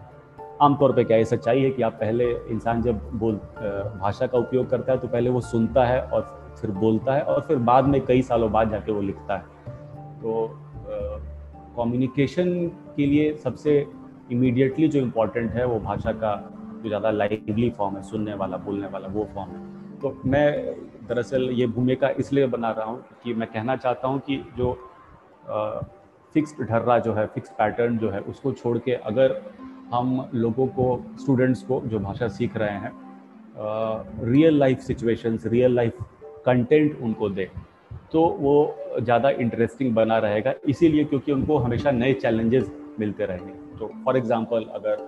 [0.62, 3.34] आमतौर पे क्या ये सच्चाई है कि आप पहले इंसान जब बोल
[4.00, 6.22] भाषा का उपयोग करता है तो पहले वो सुनता है और
[6.60, 9.42] फिर बोलता है और फिर बाद में कई सालों बाद जाके वो लिखता है।
[10.20, 10.48] तो
[11.76, 12.52] कम्युनिकेशन
[12.96, 13.78] के लिए सबसे
[14.32, 16.34] इमीडिएटली जो इम्पोर्टेंट है वो भाषा का
[16.82, 20.74] जो ज़्यादा लाइवली फॉर्म है, सुनने वाला, बोलने वाला, वो फॉर्म है। तो मैं
[21.08, 24.72] दरअसल ये भूमिका इसलिए बना रहा हूँ कि मैं कहना चाहता हूँ कि जो
[26.34, 29.40] फिक्स्ड ढर्रा जो है फिक्स पैटर्न जो है, उसको छोड़ के अगर
[29.92, 30.84] हम लोगों को
[31.20, 32.92] स्टूडेंट्स को जो भाषा सीख रहे हैं
[34.24, 35.96] real life situations real life
[36.46, 37.46] content उनको दें
[38.12, 38.54] तो वो
[39.00, 44.64] ज़्यादा इंटरेस्टिंग बना रहेगा। इसीलिए क्योंकि उनको हमेशा नए चैलेंजेस मिलते रहेंगे। तो फॉर एग्ज़ाम्पल
[44.74, 45.02] अगर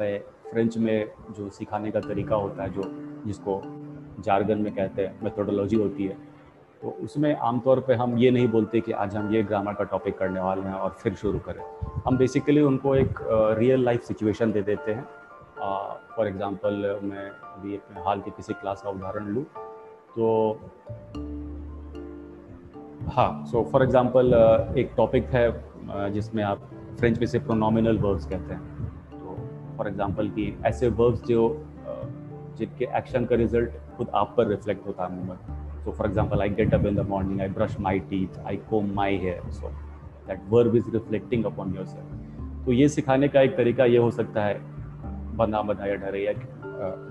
[0.00, 0.18] मैं
[0.50, 2.82] फ्रेंच में जो सिखाने का तरीका होता है, जो
[3.26, 3.60] जिसको
[4.24, 6.16] जारगन में कहते हैं मेथोडोलॉजी होती है
[6.82, 10.16] तो उसमें आमतौर पे हम ये नहीं बोलते कि आज हम ये ग्रामर का टॉपिक
[10.18, 11.62] करने वाले हैं और फिर शुरू करें।
[12.06, 13.18] हम बेसिकली उनको एक
[13.58, 15.04] रियल लाइफ सिचुएशन दे देते हैं।
[16.16, 19.44] फॉर एग्ज़ाम्पल मैं अभी एक हाल की किसी क्लास का उदाहरण लूँ।
[20.16, 20.60] तो
[23.12, 24.34] हाँ सो फॉर एग्जांपल
[24.78, 29.36] एक टॉपिक है जिसमें आप फ्रेंच में से प्रोनोमिनल वर्ब्स कहते हैं। तो
[29.76, 31.48] फॉर एग्जांपल कि ऐसे वर्ब्स जो
[32.58, 35.55] जिनके एक्शन का रिज़ल्ट खुद आप पर रिफ्लेक्ट होता है movement
[35.92, 39.16] for example I get up in the morning I brush my teeth I comb my
[39.16, 39.68] hair so
[40.28, 44.44] that verb is reflecting upon yourself तो ये सिखाने का एक तरीका ये हो सकता
[44.44, 44.60] है
[45.36, 46.32] बना बनाया ढरे या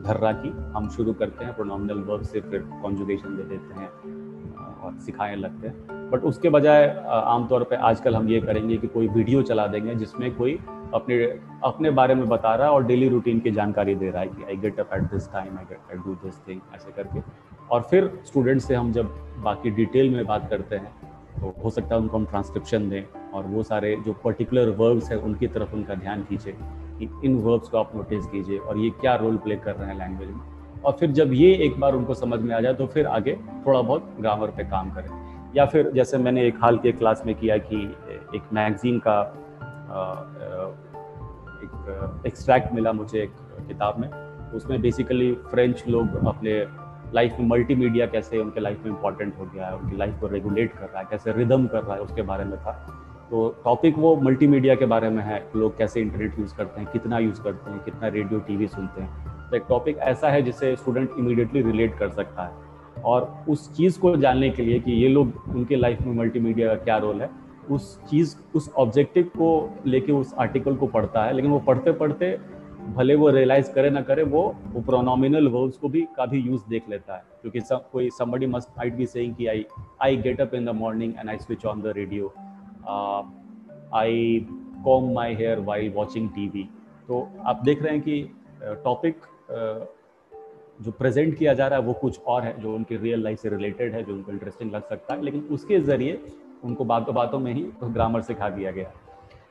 [0.05, 3.89] धर्रा की हम शुरू करते हैं प्रोनोमिनल वर्ब से फिर कॉन्जुगेशन दे देते हैं
[4.83, 9.07] और सिखाने लगते हैं। बट उसके बजाय आमतौर पे आजकल हम ये करेंगे कि कोई
[9.07, 10.59] वीडियो चला देंगे जिसमें कोई
[10.93, 11.23] अपने
[11.63, 14.43] अपने बारे में बता रहा है और डेली रूटीन की जानकारी दे रहा है कि
[14.43, 17.19] I get up at this time I get I do this thing ऐसे करके।
[17.71, 20.93] और फिर स्टूडेंट से हम जब बाकी डिटेल में बात करते हैं
[21.35, 25.17] तो हो सकता है उनको हम ट्रांसक्रिप्शन दें और वो सारे जो पर्टिकुलर वर्ब्स हैं,
[25.17, 26.55] उनकी तरफ़ उनका ध्यान खींचे
[26.99, 29.97] कि इन वर्ब्स को आप नोटिस कीजिए और ये क्या रोल प्ले कर रहे हैं
[29.97, 33.07] लैंग्वेज में। और फिर जब ये एक बार उनको समझ में आ जाए तो फिर
[33.07, 35.09] आगे थोड़ा बहुत ग्रामर पे काम करें।
[35.55, 37.83] या फिर जैसे मैंने एक हाल के क्लास में किया कि
[38.35, 39.19] एक मैगजीन का
[41.63, 43.35] एक एक्सट्रैक्ट मिला मुझे एक
[43.67, 44.09] किताब में।
[44.51, 46.59] उसमें बेसिकली फ्रेंच लोग अपने
[47.13, 50.73] लाइफ में मल्टीमीडिया कैसे उनके लाइफ में इंपॉर्टेंट हो गया है, उनकी लाइफ को रेगुलेट
[50.73, 52.71] कर रहा है, कैसे रिदम कर रहा है, उसके बारे में था।
[53.29, 57.19] तो टॉपिक वो मल्टीमीडिया के बारे में है, लोग कैसे इंटरनेट यूज़ करते हैं, कितना
[57.19, 61.09] यूज़ करते हैं, कितना रेडियो टीवी सुनते हैं। तो एक टॉपिक ऐसा है जिसे स्टूडेंट
[61.19, 65.43] इमीडिएटली रिलेट कर सकता है। और उस चीज़ को जानने के लिए कि ये लोग
[65.49, 67.29] उनके लाइफ में मल्टीमीडिया का क्या रोल है,
[67.71, 72.37] उस चीज़, उस ऑब्जेक्टिव को लेके उस आर्टिकल को पढ़ता है, लेकिन वो पढ़ते पढ़ते
[72.93, 76.61] भले वो रियलाइज़ करे ना करे वो वो प्रोनोमिनल वर्ब्स को भी का भी यूज़
[76.69, 79.65] देख लेता है। क्योंकि सब कोई somebody must might be saying कि I
[80.01, 82.33] I get up in the morning and I switch on the radio
[83.93, 84.47] I
[84.85, 86.69] comb my hair while watching TV
[87.07, 88.29] तो आप देख रहे हैं कि
[88.63, 89.95] टॉपिक uh,
[90.83, 93.49] जो प्रेजेंट किया जा रहा है वो कुछ और है जो उनकी रियल लाइफ से
[93.49, 96.19] रिलेटेड है जो उनको इंटरेस्टिंग लग सकता है लेकिन उसके ज़रिए
[96.63, 98.91] उनको बातों बातों में ही ग्रामर सिखा दिया गया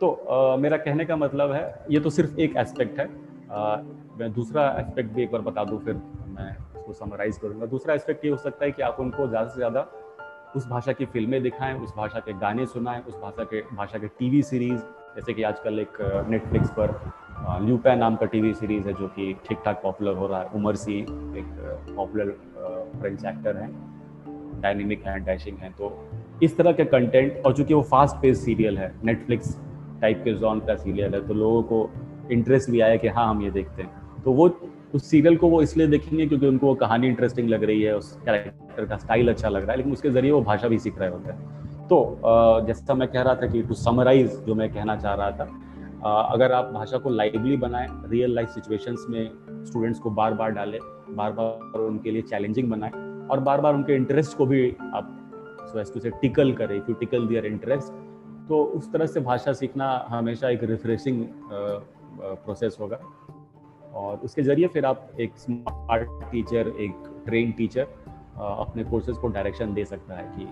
[0.05, 3.07] तो आ, मेरा कहने का मतलब है ये तो सिर्फ़ एक एस्पेक्ट है।
[3.51, 3.77] आ,
[4.19, 5.95] मैं दूसरा एस्पेक्ट भी एक बार बता दूँ फिर
[6.31, 9.57] मैं उसको समराइज करूँगा। दूसरा एस्पेक्ट ये हो सकता है कि आप उनको ज़्यादा से
[9.57, 9.87] ज़्यादा
[10.57, 14.09] उस भाषा की फ़िल्में दिखाएँ उस भाषा के गाने सुनाएँ उस भाषा के भाषा के
[14.19, 14.81] टीवी सीरीज़
[15.17, 15.99] जैसे कि आजकल एक
[16.31, 16.95] नेटफ्लिक्स पर
[17.62, 20.77] ल्यूपै नाम का टीवी सीरीज़ है जो कि ठीक ठाक पॉपुलर हो रहा है। उमर
[20.77, 21.49] सी एक
[21.97, 22.31] पॉपुलर
[23.01, 23.71] फ्रेंच एक्टर हैं।
[24.61, 25.93] डायनेमिक हैं डैशिंग हैं तो
[26.43, 29.57] इस तरह के कंटेंट और चूँकि वो फास्ट पेज सीरियल है नेटफ्लिक्स
[30.05, 31.88] टाइप के जॉन का सीरियल है तो लोगों को
[32.33, 34.49] इंटरेस्ट भी आया कि हाँ हम ये देखते हैं। तो वो
[34.95, 38.12] उस सीरियल को वो इसलिए देखेंगे क्योंकि उनको वो कहानी इंटरेस्टिंग लग रही है, उस
[38.25, 41.09] कैरेक्टर का स्टाइल अच्छा लग रहा है, लेकिन उसके ज़रिए वो भाषा भी सीख रहे
[41.11, 41.97] होते हैं। तो
[42.67, 45.49] जैसा मैं कह रहा था कि टू समराइज जो मैं कहना चाह रहा था
[46.33, 49.31] अगर आप भाषा को लाइवली बनाएँ रियल लाइफ सिचुएशंस में
[49.64, 50.79] स्टूडेंट्स को बार बार डालें
[51.11, 52.93] बार बार उनके लिए चैलेंजिंग बनाएँ,
[53.31, 55.11] और बार बार उनके इंटरेस्ट को भी आप
[55.69, 57.93] सो से टिकल करें if you tickle their interest
[58.49, 62.99] तो उस तरह से भाषा सीखना हमेशा एक रिफ्रेशिंग प्रोसेस होगा।
[63.95, 67.87] और उसके ज़रिए फिर आप एक स्मार्ट टीचर एक ट्रेन टीचर
[68.37, 70.47] अपने कोर्सेज को डायरेक्शन दे सकता है कि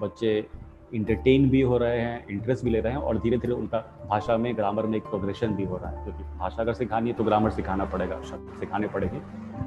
[0.00, 0.46] बच्चे
[0.94, 3.78] इंटरटेन भी हो रहे हैं इंटरेस्ट भी ले रहे हैं और धीरे धीरे उनका
[4.10, 7.16] भाषा में ग्रामर में एक प्रोग्रेशन भी हो रहा है। क्योंकि भाषा अगर सिखानी है
[7.16, 9.20] तो ग्रामर सिखाना पड़ेगा, शब्द सिखाने पड़ेंगे।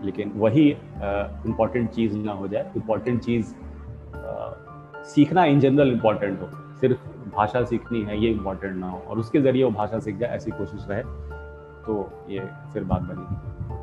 [0.06, 3.54] लेकिन वही इंपॉर्टेंट चीज़ ना हो जाए। इंपॉर्टेंट चीज़
[5.06, 7.08] सीखना इन जनरल इंपॉर्टेंट हो। सिर्फ़
[7.40, 10.52] भाषा सीखनी है ये इम्पोर्टेंट ना हो। और उसके ज़रिए वो भाषा सीख जाए ऐसी
[10.52, 11.04] कोशिश रहे
[11.84, 11.94] तो
[12.30, 12.40] ये
[12.74, 13.36] फिर बात बनेगी।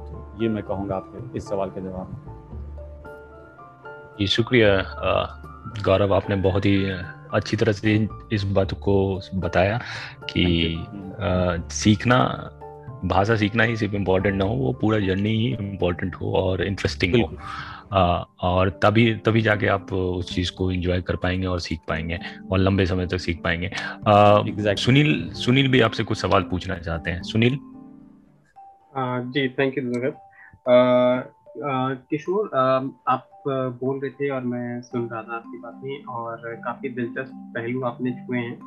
[0.06, 2.18] तो ये मैं कहूँगा आपके इस सवाल के जवाब में।
[4.20, 4.70] ये शुक्रिया।
[5.84, 6.76] गौरव आपने बहुत ही
[7.34, 8.94] अच्छी तरह से इस बात को
[9.34, 9.78] बताया
[10.30, 10.44] कि
[11.20, 12.18] आ, सीखना
[13.04, 17.14] भाषा सीखना ही सिर्फ़ इम्पोर्टेंट ना हो वो पूरा जर्नी ही इम्पोर्टेंट हो और इंटरेस्टिंग
[17.16, 17.26] हो।
[18.40, 22.18] और तभी तभी जाके आप उस चीज़ को एंजॉय कर पाएँगे और सीख पाएँगे
[22.52, 23.70] और लंबे समय तक सीख पाएँगे।
[24.50, 24.76] exactly.
[24.76, 27.58] सुनील सुनील भी आपसे कुछ सवाल पूछना चाहते हैं। सुनील?
[29.32, 29.84] जी थैंक यू
[32.10, 32.46] किशोर
[33.08, 37.82] आप बोल रहे थे और मैं सुन रहा था आपकी बातें और काफ़ी दिलचस्प पहलू
[37.82, 38.58] आपने छुए हैं।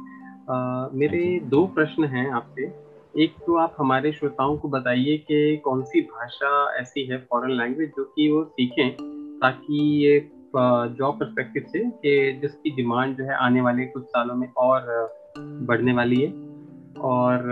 [0.94, 6.02] मेरे दो प्रश्न हैं आपसे। एक तो आप हमारे श्रोताओं को बताइए कि कौन सी
[6.02, 8.92] भाषा ऐसी है फॉरेन लैंग्वेज जो कि वो सीखें
[9.40, 10.20] ताकि ये
[10.56, 14.88] जॉब परस्पेक्टिव से कि जिसकी डिमांड जो है आने वाले कुछ सालों में और
[15.40, 16.32] बढ़ने वाली है
[17.04, 17.44] और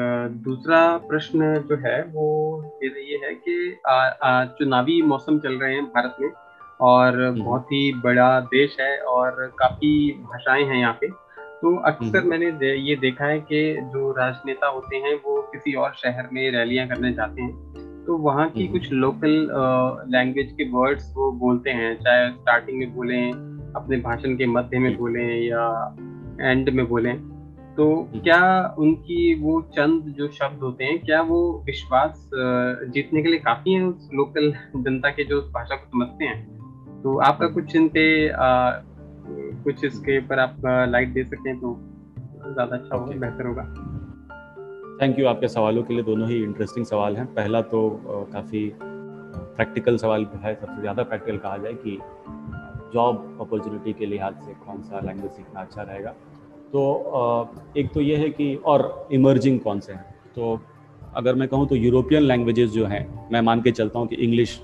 [0.43, 2.30] दूसरा प्रश्न जो है वो
[2.62, 6.32] मेरा ये है कि चुनावी मौसम चल रहे हैं भारत में
[6.82, 11.08] और हम्म। बहुत ही बड़ा देश है और काफ़ी भाषाएँ हैं यहाँ पे
[11.62, 15.74] तो अक्सर हम्म। मैंने दे, ये देखा है कि जो राजनेता होते हैं वो किसी
[15.74, 19.50] और शहर में रैलियाँ करने जाते हैं। तो वहाँ की हम्म। कुछ लोकल
[20.08, 23.32] लैंग्वेज के वर्ड्स वो बोलते हैं चाहे स्टार्टिंग में बोलें
[23.76, 25.96] अपने भाषण के मध्य में बोलें या
[26.41, 27.17] एंड में बोलें।
[27.78, 32.30] तो क्या उनकी वो चंद जो शब्द होते हैं क्या वो विश्वास
[32.93, 36.58] जीतने के लिए काफ़ी है उस लोकल जनता के जो भाषा को समझते हैं?
[37.02, 38.06] तो आपका कुछ इन पे
[39.63, 41.78] कुछ इसके ऊपर आप लाइट दे सकें तो
[42.46, 43.63] ज़्यादा अच्छा होगा बेहतर होगा।
[45.02, 47.90] थैंक यू आपके सवालों के लिए दोनों ही इंटरेस्टिंग सवाल हैं। पहला तो
[48.34, 51.98] काफ़ी प्रैक्टिकल सवाल है सबसे ज़्यादा प्रैक्टिकल कहा जाए कि
[52.94, 56.10] जॉब अपॉर्चुनिटी के लिहाज से कौन सा लैंग्वेज सीखना अच्छा रहेगा।
[56.74, 60.06] तो एक तो ये है कि और इमर्जिंग कौन से हैं?
[60.36, 60.60] तो
[61.16, 64.62] अगर मैं कहूँ तो यूरोपियन लैंग्वेजेस जो हैं मैं मान के चलता हूँ कि इंग्लिश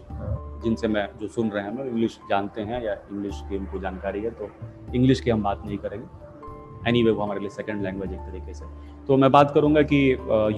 [0.63, 4.21] जिनसे मैं जो सुन रहे हैं वो इंग्लिश जानते हैं या इंग्लिश की उनको जानकारी
[4.21, 4.49] है तो
[4.95, 6.05] इंग्लिश की हम बात नहीं करेंगे।
[6.89, 8.65] एनी anyway, वो हमारे लिए सेकेंड लैंग्वेज एक तरीके से।
[9.07, 9.99] तो मैं बात करूँगा कि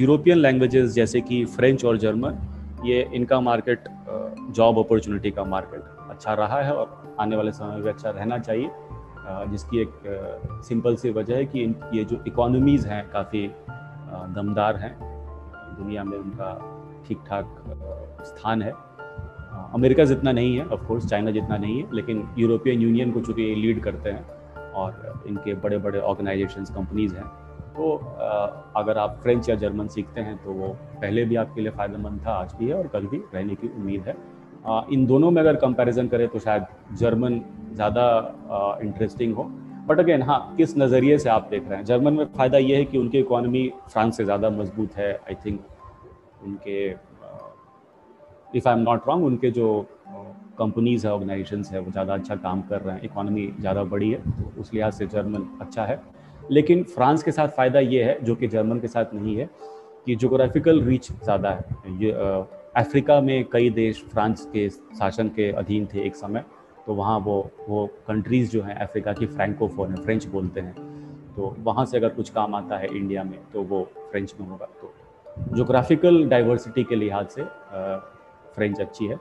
[0.02, 2.38] यूरोपियन लैंग्वेजेस जैसे कि फ्रेंच और जर्मन
[2.86, 3.84] ये इनका मार्केट
[4.52, 8.70] जॉब अपॉर्चुनिटी का मार्केट अच्छा रहा है और आने वाले समय में अच्छा रहना चाहिए।
[9.52, 9.92] जिसकी एक
[10.66, 11.60] सिंपल सी वजह है कि
[11.94, 13.48] ये जो इकोनॉमीज़ हैं काफ़ी
[14.36, 14.94] दमदार हैं।
[15.78, 16.50] दुनिया में उनका
[17.08, 18.74] ठीक ठाक स्थान है।
[19.76, 23.82] अमेरिका जितना नहीं है ऑफकोर्स चाइना जितना नहीं है, लेकिन यूरोपियन यूनियन को चूँकि लीड
[23.84, 27.26] करते हैं और इनके बड़े बड़े ऑर्गेनाइजेशन कंपनीज़ हैं
[27.76, 27.92] तो
[28.78, 30.68] अगर आप फ्रेंच या जर्मन सीखते हैं तो वो
[31.02, 34.04] पहले भी आपके लिए फ़ायदेमंद था, आज भी है और कल भी रहने की उम्मीद
[34.04, 34.16] है।
[34.94, 36.66] इन दोनों में अगर कंपैरिजन करें तो शायद
[37.00, 37.40] जर्मन
[37.74, 38.06] ज़्यादा
[38.84, 39.44] इंटरेस्टिंग हो।
[39.88, 41.86] बट अगेन हाँ किस नज़रिए से आप देख रहे हैं?
[41.86, 45.60] जर्मन में फ़ायदा ये है कि उनकी इकोनॉमी फ्रांस से ज़्यादा मज़बूत है आई थिंक
[46.44, 46.90] उनके
[48.56, 49.68] if I am not wrong उनके जो
[50.58, 54.18] कंपनीज़ है ऑर्गेनाइजेशन है, वो ज़्यादा अच्छा काम कर रहे हैं इकोनॉमी ज़्यादा बड़ी है
[54.32, 56.00] तो उस लिहाज से जर्मन अच्छा है।
[56.52, 59.50] लेकिन फ्रांस के साथ फ़ायदा ये है, जो कि जर्मन के साथ नहीं है,
[60.06, 62.12] कि जोग्राफिकल रीच ज़्यादा है। ये
[62.78, 66.44] अफ्रीका में कई देश फ्रांस के शासन के अधीन थे एक समय
[66.86, 67.36] तो वहाँ वो
[67.68, 70.74] वो कंट्रीज़ जो हैं अफ्रीका की फ्रेंकोफोन है फ्रेंच बोलते हैं।
[71.36, 74.66] तो वहाँ से अगर कुछ काम आता है इंडिया में तो वो फ्रेंच में होगा।
[74.82, 74.94] तो
[75.56, 77.42] जोग्राफिकल डाइवर्सिटी के लिहाज से
[78.56, 79.20] फ्रेंच अच्छी है।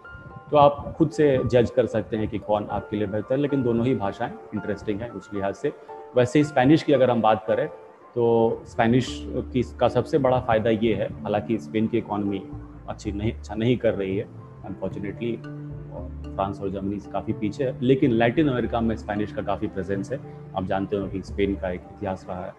[0.50, 3.62] तो आप खुद से जज कर सकते हैं कि कौन आपके लिए बेहतर है, लेकिन
[3.62, 5.72] दोनों ही भाषाएँ इंटरेस्टिंग हैं उस लिहाज से।
[6.16, 7.66] वैसे ही स्पेनिश की अगर हम बात करें
[8.14, 9.06] तो स्पेनिश
[9.52, 12.42] की का सबसे बड़ा फ़ायदा ये है, हालाँकि स्पेन की इकॉनमी
[12.88, 14.28] अच्छी नहीं अच्छा नहीं कर रही है
[14.64, 19.42] अनफॉर्चुनेटली और फ्रांस और जर्मनी से काफ़ी पीछे है, लेकिन लैटिन अमेरिका में स्पेनिश का
[19.42, 20.20] काफ़ी प्रेजेंस है।
[20.56, 22.52] आप जानते हो कि स्पेन का एक इतिहास रहा है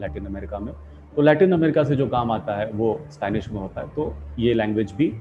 [0.00, 0.72] लैटिन अमेरिका में।
[1.12, 4.54] तो लैटिन अमेरिका से जो काम आता है, वो स्पेनिश में होता है। तो ये
[4.54, 5.12] लैंग्वेज भी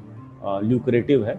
[0.44, 1.36] ल्यूक्रेटिव है।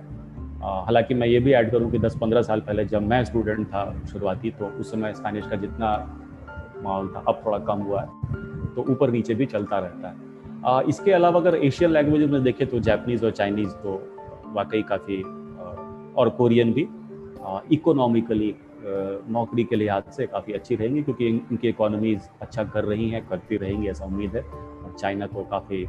[0.61, 4.51] हालाँकि मैं ये भी ऐड करूँ कि 10-15 साल पहले जब मैं स्टूडेंट था शुरुआती
[4.51, 5.89] तो उस समय स्पेनिश का जितना
[6.83, 10.29] माहौल था अब थोड़ा कम हुआ है तो ऊपर नीचे भी चलता रहता है।
[10.65, 13.93] आ, इसके अलावा अगर एशियन लैंग्वेज में देखें तो जैपनीज़ और चाइनीज़ तो
[14.55, 15.23] वाकई काफ़ी
[16.17, 16.89] और कोरियन भी
[17.75, 18.55] इकोनॉमिकली
[19.29, 23.57] नौकरी के लिहाज से काफ़ी अच्छी रहेंगी क्योंकि इनकी इकोनॉमीज अच्छा कर रही हैं करती
[23.57, 24.45] रहेंगी ऐसा उम्मीद है।
[24.99, 25.83] चाइना तो काफ़ी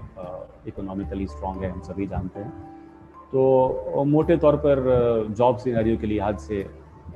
[0.68, 2.81] इकोनॉमिकली स्ट्रॉन्ग है हम सभी जानते हैं।
[3.32, 4.80] तो मोटे तौर पर
[5.38, 6.58] जॉब सिनेरियो के लिहाज से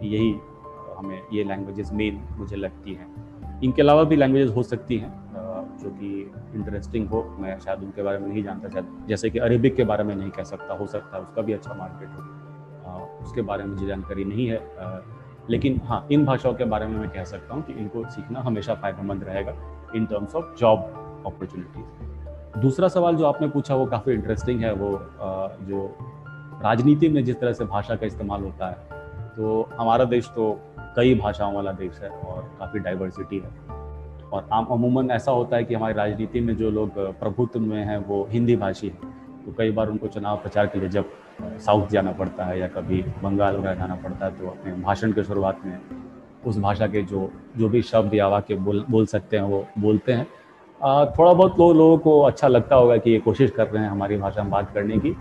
[0.02, 0.32] यही
[0.98, 5.14] हमें ये लैंग्वेजेस मेन मुझे लगती हैं। इनके अलावा भी लैंग्वेजेस हो सकती हैं
[5.82, 6.10] जो कि
[6.56, 10.04] इंटरेस्टिंग हो। मैं शायद उनके बारे में नहीं जानता, शायद जैसे कि अरेबिक के बारे
[10.04, 12.24] में नहीं कह सकता, हो सकता है, उसका भी अच्छा मार्केट हो।
[13.24, 14.62] उसके बारे में मुझे जानकारी नहीं है
[15.50, 18.74] लेकिन हाँ इन भाषाओं के बारे में मैं कह सकता हूँ कि इनको सीखना हमेशा
[18.76, 19.56] फ़ायदेमंद रहेगा
[19.96, 20.80] in terms of job
[21.26, 22.15] opportunities
[22.58, 25.00] दूसरा सवाल जो आपने पूछा वो काफ़ी इंटरेस्टिंग है, वो
[25.62, 25.98] जो
[26.64, 28.94] राजनीति में जिस तरह से भाषा का इस्तेमाल होता है
[29.36, 30.52] तो हमारा देश तो
[30.96, 33.50] कई भाषाओं वाला देश है और काफ़ी डाइवर्सिटी है।
[34.26, 37.98] और आम, अमूमन ऐसा होता है कि हमारी राजनीति में जो लोग प्रभुत्व में हैं
[37.98, 39.14] वो हिंदी भाषी हैं
[39.46, 41.10] तो कई बार उनको चुनाव प्रचार के लिए जब
[41.66, 45.24] साउथ जाना पड़ता है या कभी बंगाल वगैरह जाना पड़ता है तो अपने भाषण के
[45.24, 45.80] शुरुआत में
[46.46, 50.14] उस भाषा के जो जो भी शब्द या वाक्य बोल बोल सकते हैं वो बोलते
[50.14, 50.28] हैं।
[50.82, 54.18] थोड़ा बहुत लोग लोगों को अच्छा लगता होगा कि ये कोशिश कर रहे हैं हमारी
[54.18, 55.16] भाषा में बात करने की।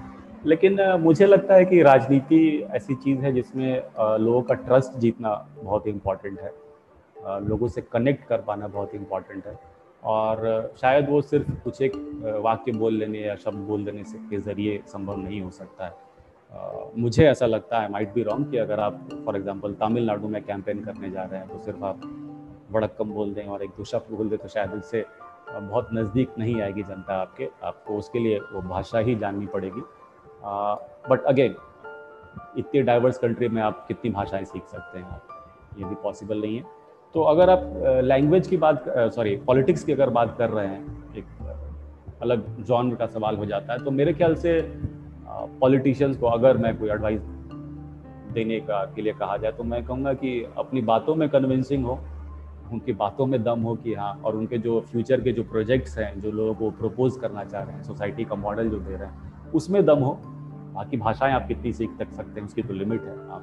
[0.47, 3.83] लेकिन मुझे लगता है कि राजनीति ऐसी चीज़ है जिसमें
[4.21, 6.53] लोगों का ट्रस्ट जीतना बहुत ही। इंपॉर्टेंट है
[7.49, 9.59] लोगों से कनेक्ट कर पाना बहुत ही इंपॉर्टेंट है।
[10.05, 11.93] और शायद वो सिर्फ़ कुछ एक
[12.45, 16.03] वाक्य बोल लेने या शब्द बोल देने से, के ज़रिए संभव नहीं हो सकता है।
[16.99, 20.85] मुझे ऐसा लगता है माइट बी रॉन्ग कि अगर आप फॉर एग्जांपल तमिलनाडु में कैंपेन
[20.85, 22.01] करने जा रहे हैं तो सिर्फ़ आप
[22.99, 25.05] कम बोल दें और एक दो शब्द बोल दें तो शायद उससे
[25.61, 29.83] बहुत नज़दीक नहीं आएगी जनता आपके, आपको उसके लिए वो भाषा ही जाननी पड़ेगी।
[31.11, 31.55] बट अगेन
[32.59, 35.21] इतनी डाइवर्स कंट्री में आप कितनी भाषाएँ सीख सकते हैं
[35.79, 36.65] ये भी पॉसिबल नहीं है।
[37.15, 37.71] तो अगर आप
[38.05, 43.07] लैंग्वेज की बात सॉरी पॉलिटिक्स की अगर बात कर रहे हैं, एक अलग जॉन का
[43.07, 44.61] सवाल हो जाता है तो मेरे ख्याल से
[45.61, 47.21] पॉलिटिशियंस को अगर मैं कोई एडवाइस
[48.33, 51.99] देने का, के लिए कहा जाए तो मैं कहूँगा कि अपनी बातों में कन्विंसिंग हो
[52.75, 56.21] उनकी बातों में दम हो कि हाँ और उनके जो फ्यूचर के जो प्रोजेक्ट्स हैं,
[56.21, 59.53] जो लोगों को प्रपोज करना चाह रहे हैं सोसाइटी का मॉडल जो दे रहे हैं,
[59.53, 60.13] उसमें दम हो।
[60.75, 63.43] बाकी भाषाएँ आप कितनी सीख तक सकते हैं, उसकी तो लिमिट है। आप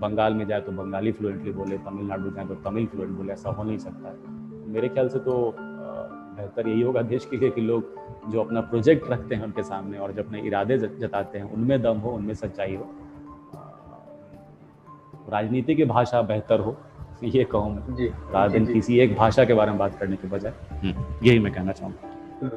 [0.00, 3.64] बंगाल में जाए तो बंगाली फ्लुएंटली बोले, तमिलनाडु जाए तो तमिल फ्लुएंट बोले, ऐसा हो
[3.64, 4.32] नहीं सकता है।
[4.68, 9.10] मेरे ख्याल से तो बेहतर यही होगा देश के लिए कि लोग जो अपना प्रोजेक्ट
[9.10, 12.74] रखते हैं उनके सामने और जो अपने इरादे जताते हैं, उनमें दम हो, उनमें सच्चाई
[12.74, 12.88] हो।
[15.28, 16.76] राजनीति की भाषा बेहतर हो।
[17.22, 17.96] ये कहूँ
[18.32, 21.72] राधे किसी एक भाषा के बारे में बात करने के बजाय। हम्म, यही मैं कहना
[21.72, 22.10] चाहूँगा।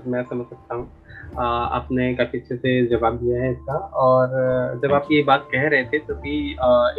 [0.08, 0.89] मैं समझ सकता हूँ।
[1.38, 5.84] आपने काफ़ी अच्छे से जवाब दिया है इसका। और जब आप ये बात कह रहे
[5.84, 6.38] थे तो भी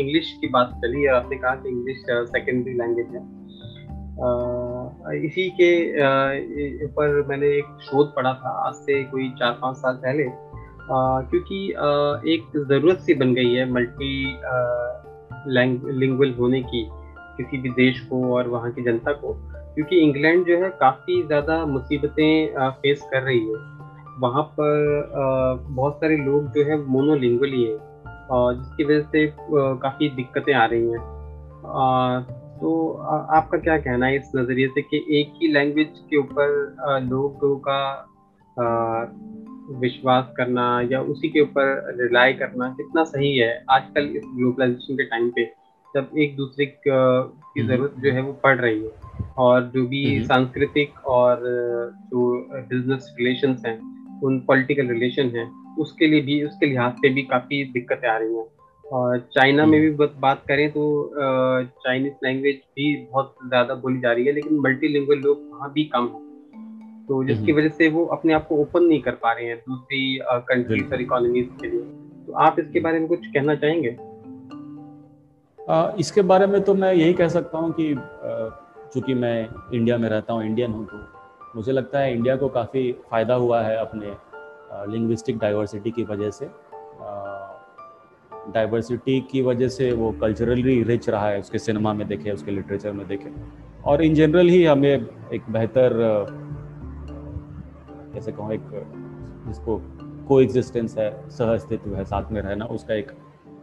[0.03, 3.23] इंग्लिश की बात चली और आपने कहा कि इंग्लिश सेकेंडरी लैंग्वेज है।
[5.27, 5.71] इसी के
[6.85, 10.25] ऊपर मैंने एक शोध पढ़ा था आज से कोई चार पाँच साल पहले।
[11.31, 11.59] क्योंकि
[12.35, 14.15] एक ज़रूरत सी बन गई है मल्टी
[15.99, 16.83] लिंगुअल होने की।
[17.39, 19.33] किसी भी देश को और वहाँ की जनता को,
[19.75, 23.77] क्योंकि इंग्लैंड जो है काफ़ी ज़्यादा मुसीबतें फेस कर रही है।
[24.21, 27.77] वहाँ पर बहुत सारे लोग जो है मोनोलिंगुअली है
[28.33, 29.27] जिसकी वजह से
[29.83, 31.01] काफ़ी दिक्कतें आ रही हैं।
[32.61, 32.71] तो
[33.33, 37.81] आपका क्या कहना है इस नज़रिए से कि एक ही लैंग्वेज के ऊपर लोगों का
[39.81, 45.05] विश्वास करना या उसी के ऊपर रिलाई करना कितना सही है आजकल इस ग्लोबलाइजेशन के
[45.05, 45.45] टाइम पे?
[45.95, 48.91] जब एक दूसरे की हम्म। ज़रूरत जो है वो पड़ रही है।
[49.39, 51.41] और जो भी हम्म। सांस्कृतिक और
[52.11, 52.31] जो
[52.71, 53.79] बिज़नेस रिलेशन हैं
[54.25, 55.49] उन पॉलिटिकल रिलेशन है
[55.79, 58.47] उसके लिए भी उसके लिहाज से भी काफ़ी दिक्कतें आ रही हैं।
[58.85, 60.85] और चाइना में भी बात करें तो
[61.85, 66.05] चाइनीज़ लैंग्वेज भी बहुत ज़्यादा बोली जा रही है लेकिन मल्टी लोग वहाँ भी कम
[66.05, 66.27] हैं।
[67.09, 69.57] तो जिसकी हम्म। वजह से वो अपने आप को ओपन नहीं कर पा रहे हैं
[69.59, 71.81] दूसरी कंट्रीज़ और इकोनॉमीज के लिए।
[72.27, 73.97] तो आप इसके बारे में कुछ कहना चाहेंगे?
[75.99, 77.95] इसके बारे में तो मैं यही कह सकता हूँ कि
[78.93, 80.99] चूँकि मैं इंडिया में रहता हूँ, इंडियन हूँ तो
[81.57, 84.17] मुझे लगता है इंडिया को काफ़ी फ़ायदा हुआ है अपने
[84.93, 86.51] लिंग्विस्टिक डाइवर्सिटी की वजह से।
[88.53, 92.93] डाइवर्सिटी की वजह से वो कल्चरली रिच रहा है, उसके सिनेमा में देखे, उसके लिटरेचर
[92.93, 93.33] में देखे।
[93.85, 95.93] और इन जनरल ही हमें एक बेहतर
[98.15, 98.61] कैसे कहूँ, एक
[99.49, 99.81] जिसको
[100.29, 100.41] को
[100.99, 103.13] है सह अस्तित्व है, साथ में रहना, उसका एक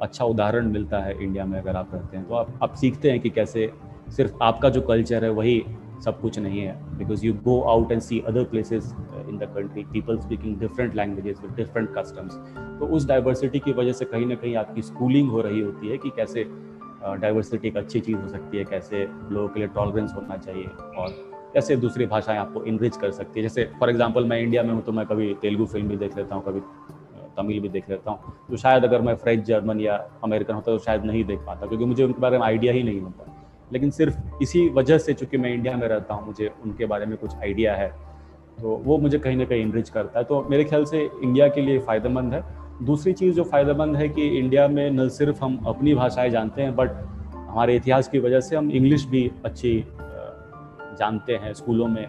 [0.02, 3.20] अच्छा उदाहरण मिलता है इंडिया में अगर आप रहते हैं तो आप आप सीखते हैं
[3.20, 3.72] कि कैसे
[4.16, 5.64] सिर्फ़ आपका जो कल्चर है वही
[6.06, 8.94] सब कुछ नहीं है। Because you go out and see other places
[9.30, 12.36] in the country people speaking different languages with different customs
[12.80, 15.98] तो उस डाइवर्सिटी की वजह से कहीं ना कहीं आपकी स्कूलिंग हो रही होती है
[15.98, 16.44] कि कैसे
[17.22, 20.68] डाइवर्सिटी एक अच्छी चीज़ हो सकती है, कैसे लोगों के लिए टॉलरेंस होना चाहिए
[20.98, 21.10] और
[21.54, 24.82] कैसे दूसरी भाषाएँ आपको इनरिच कर सकती है। जैसे फॉर एग्जांपल मैं इंडिया में हूँ
[24.84, 26.60] तो मैं कभी तेलुगु फ़िल्म भी देख लेता हूँ, कभी
[27.38, 30.78] तमिल भी देख लेता हूँ तो शायद अगर मैं फ्रेंच, जर्मन या अमेरिकन होता तो
[30.80, 33.32] शायद नहीं देख पाता, क्योंकि मुझे उनके बारे में आइडिया ही नहीं होता।
[33.74, 37.18] लेकिन सिर्फ़ इसी वजह से चूँकि मैं इंडिया में रहता हूँ, मुझे उनके बारे में
[37.18, 37.88] कुछ आइडिया है
[38.62, 41.62] तो वो मुझे कहीं ना कहीं इनरिच करता है। तो मेरे ख्याल से इंडिया के
[41.62, 42.44] लिए फ़ायदेमंद है।
[42.84, 46.76] दूसरी चीज़ जो फ़ायदेमंद है कि इंडिया में न सिर्फ़ हम अपनी भाषाएँ जानते हैं,
[46.76, 46.92] बट
[47.36, 49.84] हमारे इतिहास की वजह से हम इंग्लिश भी अच्छी
[51.00, 52.06] जानते हैं, स्कूलों में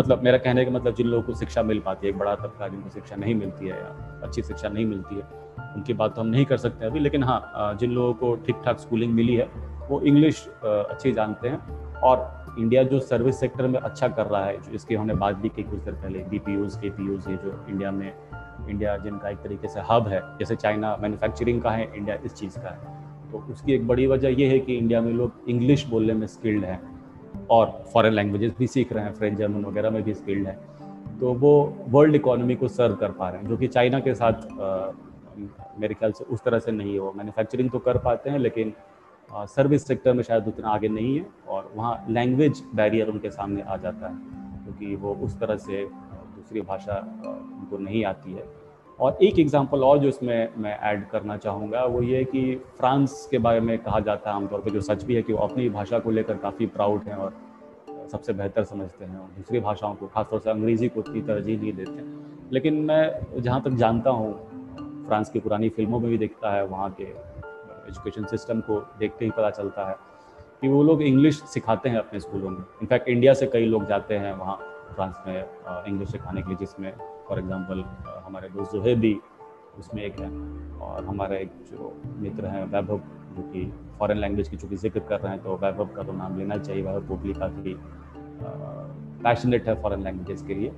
[0.00, 2.68] मतलब मेरा कहने का मतलब जिन लोगों को शिक्षा मिल पाती है, एक बड़ा तबका
[2.68, 5.22] जिनको शिक्षा नहीं मिलती है या अच्छी शिक्षा नहीं मिलती है,
[5.76, 8.78] उनकी बात तो हम नहीं कर सकते अभी, लेकिन हाँ जिन लोगों को ठीक ठाक
[8.80, 9.48] स्कूलिंग मिली है,
[9.88, 14.56] वो इंग्लिश अच्छी जानते हैं और इंडिया जो सर्विस सेक्टर में अच्छा कर रहा है,
[14.58, 17.28] जो इसकी हमने बात भी की कुछ देर पहले B P Os K P Os
[17.30, 18.12] ये जो इंडिया में
[18.68, 22.58] इंडिया जिनका एक तरीके से हब है, जैसे चाइना मैन्युफैक्चरिंग का है इंडिया इस चीज़
[22.58, 22.98] का है
[23.32, 26.64] तो उसकी एक बड़ी वजह यह है कि इंडिया में लोग इंग्लिश बोलने में स्किल्ड
[26.64, 26.80] हैं।
[27.50, 30.58] और फॉरेन लैंग्वेजेस भी सीख रहे हैं फ्रेंच जर्मन वगैरह में भी स्किल्ड है
[31.20, 31.52] तो वो
[31.88, 34.92] वर्ल्ड इकोनॉमी को सर्व कर पा रहे हैं जो कि चाइना के साथ आ,
[35.78, 38.72] मेरे ख्याल से उस तरह से नहीं है। वो मैन्युफैक्चरिंग तो कर पाते हैं लेकिन
[39.30, 43.76] सर्विस सेक्टर में शायद उतना आगे नहीं है और वहाँ लैंग्वेज बैरियर उनके सामने आ
[43.76, 44.14] जाता है
[44.64, 48.44] क्योंकि वो उस तरह से दूसरी भाषा उनको नहीं आती है।
[49.00, 53.38] और एक एग्जांपल और जो इसमें मैं ऐड करना चाहूँगा, वो ये कि फ्रांस के
[53.38, 55.98] बारे में कहा जाता है आमतौर पर जो सच भी है कि वो अपनी भाषा
[55.98, 57.32] को लेकर काफ़ी प्राउड हैं और
[58.12, 61.72] सबसे बेहतर समझते हैं और दूसरी भाषाओं को, खासतौर से अंग्रेज़ी को उतनी तरजीह नहीं
[61.72, 64.32] देते लेकिन मैं जहाँ तक जानता हूँ
[65.06, 69.30] फ्रांस की पुरानी फ़िल्मों में भी देखता है, वहाँ के एजुकेशन सिस्टम को देखते ही
[69.30, 69.94] पता चलता है
[70.60, 74.14] कि वो लोग इंग्लिश सिखाते हैं अपने स्कूलों में। इनफैक्ट इंडिया से कई लोग जाते
[74.16, 74.56] हैं वहाँ
[74.94, 76.92] फ्रांस में इंग्लिश सिखाने के लिए, जिसमें
[77.30, 77.84] फॉर एग्जांपल
[78.26, 79.18] हमारे दोस्त जो भी
[79.78, 80.28] उसमें एक है
[80.80, 83.00] और हमारा एक जो मित्र हैं वैभव
[83.36, 83.64] जो कि
[83.98, 86.82] फॉरेन लैंग्वेज की चूँकि ज़िक्र कर रहे हैं तो वैभव का तो नाम लेना चाहिए
[86.82, 87.76] वैभव पोपली काफ़ी
[89.24, 90.72] पैशनेट है फॉरेन लैंग्वेजेस के लिए।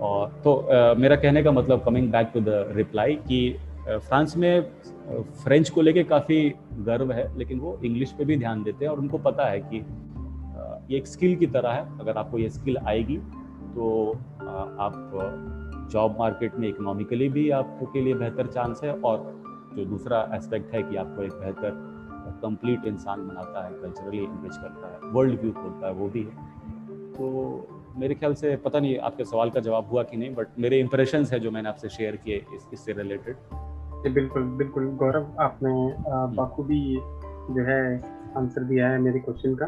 [0.00, 3.56] और तो आ, मेरा कहने का मतलब coming back to the reply कि
[3.88, 4.62] फ्रांस में
[5.42, 6.38] फ्रेंच को लेके काफ़ी
[6.86, 9.84] गर्व है लेकिन वो इंग्लिश पे भी ध्यान देते हैं और उनको पता है कि
[10.90, 13.16] ये एक स्किल की तरह है। अगर आपको ये स्किल आएगी
[13.74, 14.12] तो
[14.80, 14.94] आप
[15.90, 19.18] जॉब मार्केट में इकोनॉमिकली भी आपको के लिए बेहतर चांस है और
[19.76, 21.70] जो दूसरा एस्पेक्ट है कि आपको एक बेहतर
[22.42, 26.52] कंप्लीट इंसान बनाता है कल्चरली इंगेज करता है वर्ल्ड व्यू खोलता है वो भी है।
[27.12, 27.66] तो
[27.96, 31.24] मेरे ख्याल से पता नहीं आपके सवाल का जवाब हुआ कि नहीं बट मेरे इंप्रेशन
[31.24, 33.36] है जो मैंने आपसे शेयर किए इस इससे रिलेटेड
[34.14, 35.70] बिल्कुल बिल्कुल। गौरव आपने।
[36.36, 36.96] बाखूबी
[37.50, 37.80] जो है
[38.36, 39.66] आंसर दिया है मेरे क्वेश्चन का।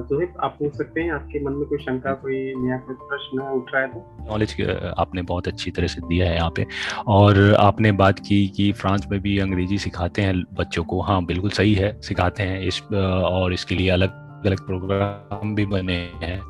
[0.00, 3.82] जोहित, आप पूछ सकते हैं, आपके मन में कोई शंका, कोई नया प्रश्न उठ रहा
[3.82, 4.26] है तो?
[4.30, 4.56] नॉलेज
[4.98, 6.66] आपने बहुत अच्छी तरह से दिया है यहाँ पे।
[7.06, 11.50] और आपने बात की कि फ्रांस में भी अंग्रेज़ी सिखाते हैं बच्चों को। हाँ बिल्कुल
[11.50, 16.40] सही है, सिखाते हैं। इस और इसके लिए अलग अलग प्रोग्राम भी बने हैं।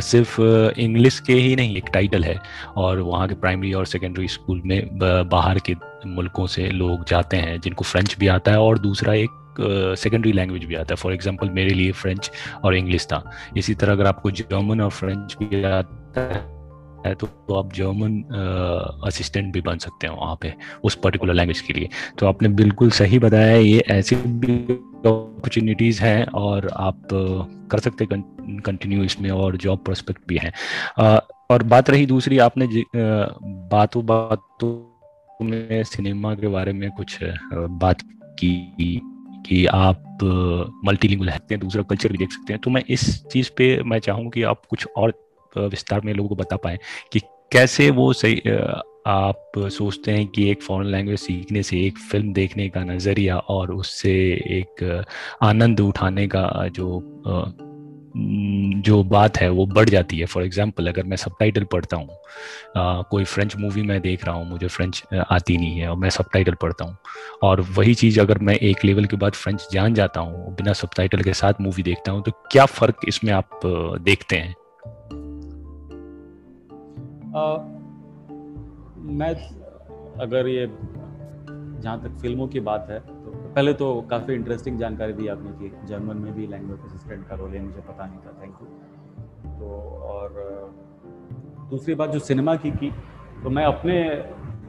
[0.00, 0.40] सिर्फ़
[0.78, 2.36] इंग्लिश के ही नहीं, एक टाइटल है।
[2.76, 4.88] और वहाँ के प्राइमरी और सेकेंडरी स्कूल में
[5.28, 5.74] बाहर के
[6.06, 9.30] मुल्कों से लोग जाते हैं जिनको फ्रेंच भी आता है और दूसरा एक
[9.98, 12.30] सेकेंडरी uh, लैंग्वेज भी आता है। फॉर एग्ज़ाम्पल मेरे लिए फ्रेंच
[12.64, 13.22] और इंग्लिश था।
[13.56, 16.20] इसी तरह अगर आपको जर्मन और फ्रेंच भी आता
[17.06, 18.22] है तो, तो आप जर्मन
[19.06, 20.52] असिस्टेंट uh, भी बन सकते हैं वहाँ पे
[20.84, 21.88] उस पर्टिकुलर लैंग्वेज के लिए।
[22.18, 27.08] तो आपने बिल्कुल सही बताया ये ऐसी भी अपॉर्चुनिटीज़ हैं और आप
[27.70, 30.52] कर सकते कंटिन्यू इसमें और जॉब प्रोस्पेक्ट भी हैं।
[31.50, 32.68] और बात रही दूसरी आपने
[33.72, 34.87] बातों बातों
[35.42, 37.18] में सिनेमा के बारे में कुछ
[37.82, 38.02] बात
[38.38, 39.00] की
[39.46, 40.04] कि आप
[41.26, 44.28] सकते हैं दूसरा कल्चर भी देख सकते हैं। तो मैं इस चीज़ पे मैं चाहूँ
[44.30, 45.12] कि आप कुछ और
[45.56, 46.78] विस्तार में लोगों को बता पाएँ
[47.12, 47.20] कि
[47.52, 48.42] कैसे वो सही
[49.06, 53.72] आप सोचते हैं कि एक फॉरेन लैंग्वेज सीखने से, एक फ़िल्म देखने का नज़रिया और
[53.72, 54.12] उससे
[54.58, 55.04] एक
[55.42, 57.00] आनंद उठाने का जो
[58.16, 61.32] जो बात है वो बढ़ जाती है। फॉर एग्ज़ाम्पल अगर मैं सब
[61.72, 62.08] पढ़ता हूँ
[63.10, 66.24] कोई फ्रेंच मूवी मैं देख रहा हूँ मुझे फ्रेंच आती नहीं है और मैं सब
[66.62, 66.96] पढ़ता हूँ
[67.42, 70.88] और वही चीज़ अगर मैं एक लेवल के बाद फ्रेंच जान जाता हूँ बिना सब
[70.98, 73.60] के साथ मूवी देखता हूँ तो क्या फ़र्क इसमें आप
[74.00, 74.54] देखते हैं?
[77.36, 77.56] आ,
[79.02, 79.34] मैं
[80.20, 80.66] अगर ये
[81.82, 83.17] जहाँ तक फ़िल्मों की बात है
[83.58, 87.50] पहले तो काफ़ी इंटरेस्टिंग जानकारी दी आपने कि जर्मन में भी लैंग्वेज असिस्टेंट का रोल
[87.50, 88.66] है, मुझे पता नहीं था थैंक यू
[89.54, 89.70] तो
[90.08, 90.36] और
[91.70, 92.90] दूसरी बात जो सिनेमा की की
[93.42, 93.96] तो मैं अपने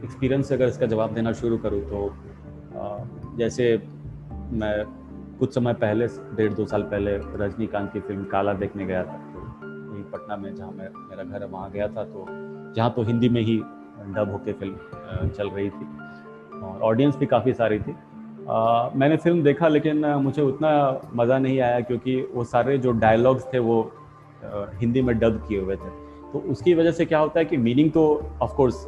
[0.03, 3.69] एक्सपीरियंस से अगर इसका जवाब देना शुरू करूँ तो जैसे
[4.53, 4.73] मैं
[5.39, 7.15] कुछ समय पहले, डेढ़ दो साल पहले
[7.45, 11.41] रजनीकांत की फ़िल्म काला देखने गया था तो यही पटना में जहाँ मैं, मेरा घर
[11.43, 12.25] है, वहाँ गया था तो
[12.75, 13.57] जहाँ तो हिंदी में ही
[14.15, 15.87] डब होके फ़िल्म चल रही थी।
[16.59, 17.95] और ऑडियंस भी काफ़ी सारी थी।
[18.49, 20.69] मैंने फ़िल्म देखा, लेकिन मुझे उतना
[21.15, 23.81] मज़ा नहीं आया क्योंकि वो सारे जो डायलॉग्स थे वो
[24.79, 25.89] हिंदी में डब किए हुए थे।
[26.31, 28.03] तो उसकी वजह से क्या होता है कि मीनिंग तो
[28.41, 28.85] ऑफ़ कोर्स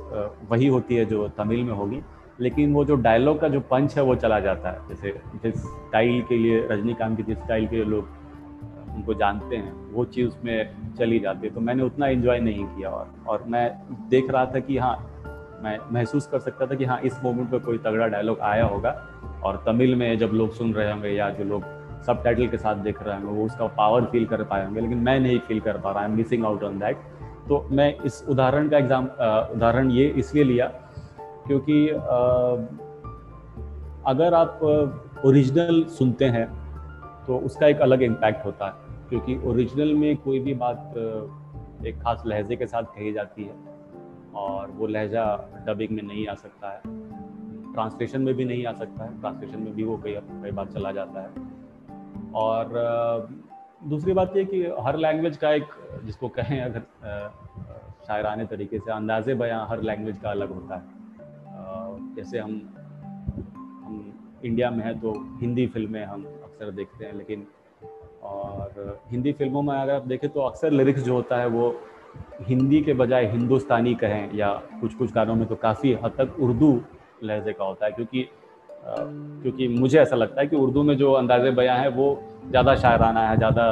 [0.49, 2.01] वही होती है जो तमिल में होगी,
[2.39, 6.21] लेकिन वो जो डायलॉग का जो पंच है वो चला जाता है। जैसे जिस स्टाइल
[6.29, 8.07] के लिए, रजनीकांत की जिस स्टाइल के लोग
[8.95, 12.89] उनको जानते हैं, वो चीज़ उसमें चली जाती है। तो मैंने उतना इन्जॉय नहीं किया
[12.89, 13.69] और और मैं
[14.09, 14.97] देख रहा था कि हाँ
[15.63, 18.91] मैं महसूस कर सकता था कि हाँ इस मोमेंट पर कोई तगड़ा डायलॉग आया होगा।
[19.43, 21.63] और तमिल में जब लोग सुन रहे होंगे या जो लोग
[22.05, 24.97] सब टाइटल के साथ देख रहे होंगे, वो उसका पावर फील कर पाए होंगे, लेकिन
[24.99, 26.97] मैं नहीं फील कर पा रहा I am missing out on that
[27.47, 30.65] तो मैं इस उदाहरण का एग्ज़ाम उदाहरण ये इसलिए लिया
[31.47, 31.87] क्योंकि
[34.07, 34.59] अगर आप
[35.25, 36.45] ओरिजिनल सुनते हैं
[37.27, 38.73] तो उसका एक अलग इम्पैक्ट होता है,
[39.09, 40.93] क्योंकि ओरिजिनल में कोई भी बात
[41.87, 43.53] एक खास लहजे के साथ कही जाती है
[44.35, 45.25] और वो लहजा
[45.67, 46.99] डबिंग में नहीं आ सकता है।
[47.73, 50.91] ट्रांसलेशन में भी नहीं आ सकता है, ट्रांसलेशन में भी वो कई कई बार चला
[50.91, 51.29] जाता है।
[52.35, 53.29] और
[53.83, 55.65] दूसरी बात ये कि हर लैंग्वेज का एक,
[56.05, 56.81] जिसको कहें अगर
[58.07, 60.99] शायराने तरीके से, अंदाजे बयां हर लैंग्वेज का अलग होता है।
[62.15, 62.51] जैसे हम
[63.83, 67.47] हम इंडिया में हैं तो हिंदी फ़िल्में हम अक्सर देखते हैं, लेकिन,
[68.23, 71.73] और हिंदी फ़िल्मों में अगर आप देखें तो अक्सर लिरिक्स जो होता है वो
[72.41, 76.71] हिंदी के बजाय हिंदुस्तानी कहें या कुछ कुछ गानों में तो काफ़ी हद तक उर्दू
[77.23, 78.27] लहजे का होता है, क्योंकि
[78.83, 83.27] क्योंकि मुझे ऐसा लगता है कि उर्दू में जो अंदाज बयां है, वो ज़्यादा शायराना
[83.27, 83.65] है, ज़्यादा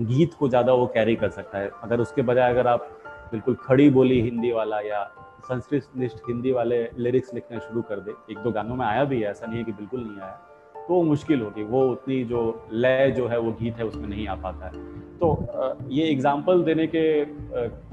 [0.00, 2.88] गीत को ज़्यादा वो कैरी कर सकता है। अगर उसके बजाय अगर आप
[3.32, 5.02] बिल्कुल खड़ी बोली हिंदी वाला या
[5.44, 9.20] संस्कृत निष्ठ हिंदी वाले लिरिक्स लिखना शुरू कर दे, एक दो गानों में आया भी
[9.20, 10.38] है, ऐसा नहीं है कि बिल्कुल नहीं आया
[10.78, 14.26] तो वो मुश्किल होगी, वो उतनी जो लय जो है, वो गीत है, उसमें नहीं
[14.28, 14.72] आ पाता है।
[15.18, 17.24] तो ये एग्ज़ाम्पल देने के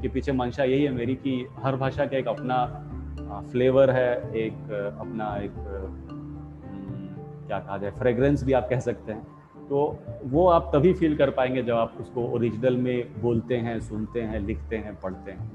[0.01, 2.57] के पीछे मंशा यही है मेरी कि हर भाषा का एक अपना
[3.41, 5.53] फ्लेवर है, एक, अपना एक
[7.47, 9.21] क्या कहा जाए फ्रेग्रेंस भी आप कह सकते हैं।
[9.69, 14.21] तो वो आप तभी फील कर पाएँगे जब आप उसको ओरिजिनल में बोलते हैं, सुनते
[14.21, 15.51] हैं, लिखते हैं, पढ़ते हैं।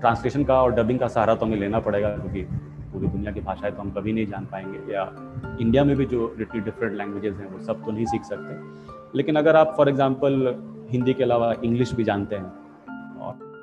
[0.00, 2.42] ट्रांसलेशन का और डबिंग का सहारा तो हमें लेना पड़ेगा क्योंकि
[2.92, 5.02] पूरी दुनिया की भाषाएँ तो हम कभी नहीं जान पाएँगे या
[5.60, 9.36] इंडिया में भी जो लिटली डिफरेंट लैंग्वेजेस हैं, वो सब तो नहीं सीख सकते। लेकिन
[9.36, 10.54] अगर आप फॉर एग्जांपल
[10.90, 12.52] हिंदी के अलावा इंग्लिश भी जानते हैं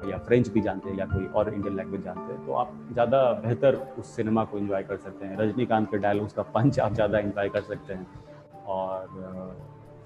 [0.06, 3.22] या फ्रेंच भी जानते हैं या कोई और इंडियन लैंग्वेज जानते हैं तो आप ज़्यादा
[3.44, 7.20] बेहतर उस सिनेमा को इन्जॉय कर सकते हैं। रजनीकांत के डायलॉग्स का पंच आप ज़्यादा
[7.20, 8.08] इन्जॉय कर सकते हैं।
[8.68, 9.08] और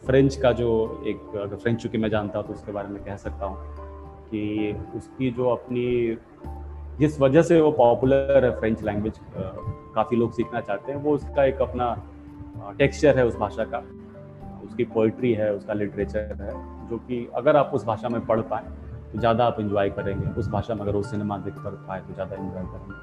[0.04, 0.70] फ्रेंच का जो
[1.08, 3.58] एक, अगर फ्रेंच चूँकि मैं जानता हूँ तो उसके बारे में कह सकता हूँ
[4.28, 6.18] कि उसकी जो अपनी,
[7.00, 9.20] जिस वजह से वो पॉपुलर है फ्रेंच लैंग्वेज
[9.96, 11.94] काफ़ी लोग सीखना चाहते हैं, वो उसका एक अपना
[12.80, 13.84] टेक्सचर है उस भाषा का।
[14.66, 16.52] उसकी पोइट्री है, उसका लिटरेचर है,
[16.90, 18.66] जो कि अगर आप उस भाषा में पढ़ पाएँ
[19.12, 22.14] तो ज़्यादा आप इंजॉय करेंगे। उस भाषा में अगर वो सिनेमा देख कर पाए तो
[22.14, 22.94] ज़्यादा इंजॉय करेंगे।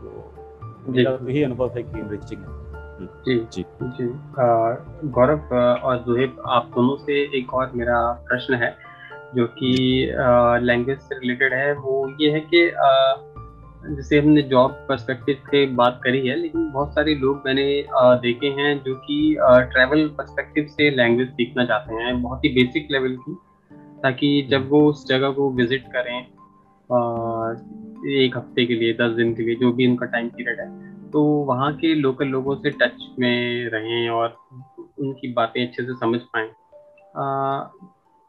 [0.00, 2.66] तो मेरा तो यही अनुभव है कि रिचिंग है।
[3.00, 4.08] जी। जी। जी।
[5.10, 8.76] गौरव और जुहेब आप दोनों से एक और मेरा प्रश्न है
[9.36, 9.72] जो कि
[10.62, 12.70] लैंग्वेज से रिलेटेड है। वो ये है कि
[13.86, 17.66] जैसे हमने जॉब पर्सपेक्टिव से बात करी है लेकिन बहुत सारे लोग मैंने
[18.22, 19.36] देखे हैं जो कि
[19.72, 23.36] ट्रैवल पर्सपेक्टिव से लैंग्वेज सीखना चाहते हैं बहुत ही बेसिक लेवल की।
[24.02, 26.18] ताकि जब वो उस जगह को विज़िट करें
[28.06, 31.22] एक हफ़्ते के लिए दस दिन के लिए जो भी उनका टाइम पीरियड है तो
[31.22, 34.36] वहाँ के लोकल लोगों से टच में रहें और
[34.98, 36.48] उनकी बातें अच्छे से समझ पाएँ।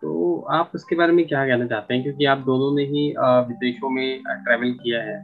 [0.01, 2.03] तो आप उसके बारे में क्या कहना चाहते हैं?
[2.03, 5.17] क्योंकि आप दोनों ने ही विदेशों में ट्रैवल किया है।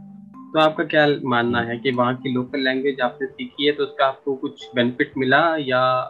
[0.54, 4.06] तो आपका क्या मानना है कि वहाँ की लोकल लैंग्वेज आपने सीखी है तो उसका
[4.06, 6.02] आपको कुछ बेनिफिट मिला या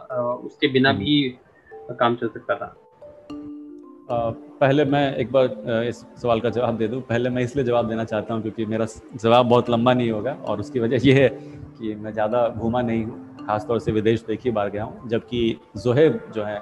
[0.44, 1.38] उसके बिना हम्म। भी
[1.90, 2.74] काम चल सकता था?
[4.08, 8.04] पहले मैं एक बार इस सवाल का जवाब दे दूँ। पहले मैं इसलिए जवाब देना
[8.04, 11.94] चाहता हूँ क्योंकि मेरा जवाब बहुत लंबा नहीं होगा और उसकी वजह यह है कि
[11.94, 15.58] मैं ज़्यादा घूमा नहीं हूँ। खासतौर से विदेश तो एक ही बार गया हूँ जबकि
[15.76, 16.60] जोहेब जो है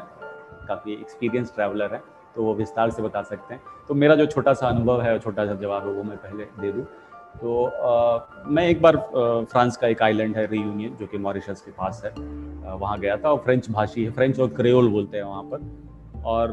[0.69, 2.03] काफ़ी एक्सपीरियंस ट्रैवलर है
[2.37, 5.47] तो वो विस्तार से बता सकते हैं। तो मेरा जो छोटा सा अनुभव है छोटा
[5.47, 6.85] सा जवाब है वो मैं पहले दे दूँ।
[7.41, 8.97] तो आ, मैं एक बार
[9.51, 12.13] फ्रांस का एक आइलैंड है रीयूनियन जो कि मॉरिशस के पास है।
[12.75, 15.84] वहाँ गया था और फ्रेंच भाषी है फ्रेंच और क्रेओल बोलते हैं वहाँ पर।
[16.27, 16.53] और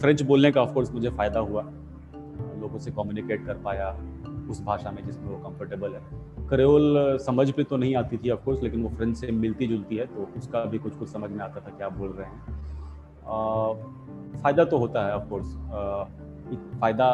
[0.00, 1.62] फ्रेंच बोलने का ऑफकोर्स मुझे फ़ायदा हुआ।
[2.60, 3.88] लोगों से कम्युनिकेट कर पाया,
[4.50, 6.00] उस भाषा में जिसमें वो कंफर्टेबल है।
[6.48, 10.06] क्रेओल समझ पे तो नहीं आती थी ऑफकोर्स लेकिन वो फ्रेंच से मिलती जुलती है
[10.06, 12.42] तो उसका भी कुछ कुछ समझ में आता था क्या बोल रहे हैं।
[14.42, 15.54] फ़ायदा तो होता है ऑफकोर्स
[16.80, 17.06] फ़ायदा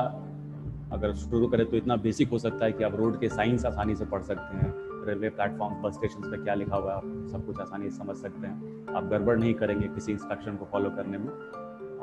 [0.93, 3.95] अगर शुरू करें तो इतना बेसिक हो सकता है कि आप रोड के साइंस आसानी
[3.97, 4.71] से पढ़ सकते हैं।
[5.07, 8.17] रेलवे प्लेटफॉर्म बस स्टेशन पर क्या लिखा हुआ है आप सब कुछ आसानी से समझ
[8.17, 11.29] सकते हैं। आप गड़बड़ नहीं करेंगे किसी इंस्ट्रक्शन को फॉलो करने में।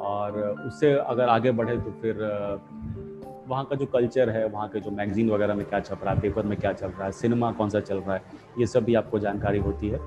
[0.05, 2.23] और उससे अगर आगे बढ़े तो फिर
[3.47, 6.19] वहाँ का जो कल्चर है वहाँ के जो मैगजीन वगैरह में क्या चल रहा है
[6.19, 8.21] पेपर में क्या चल रहा है सिनेमा कौन सा चल रहा है
[8.59, 9.99] ये सब भी आपको जानकारी होती है।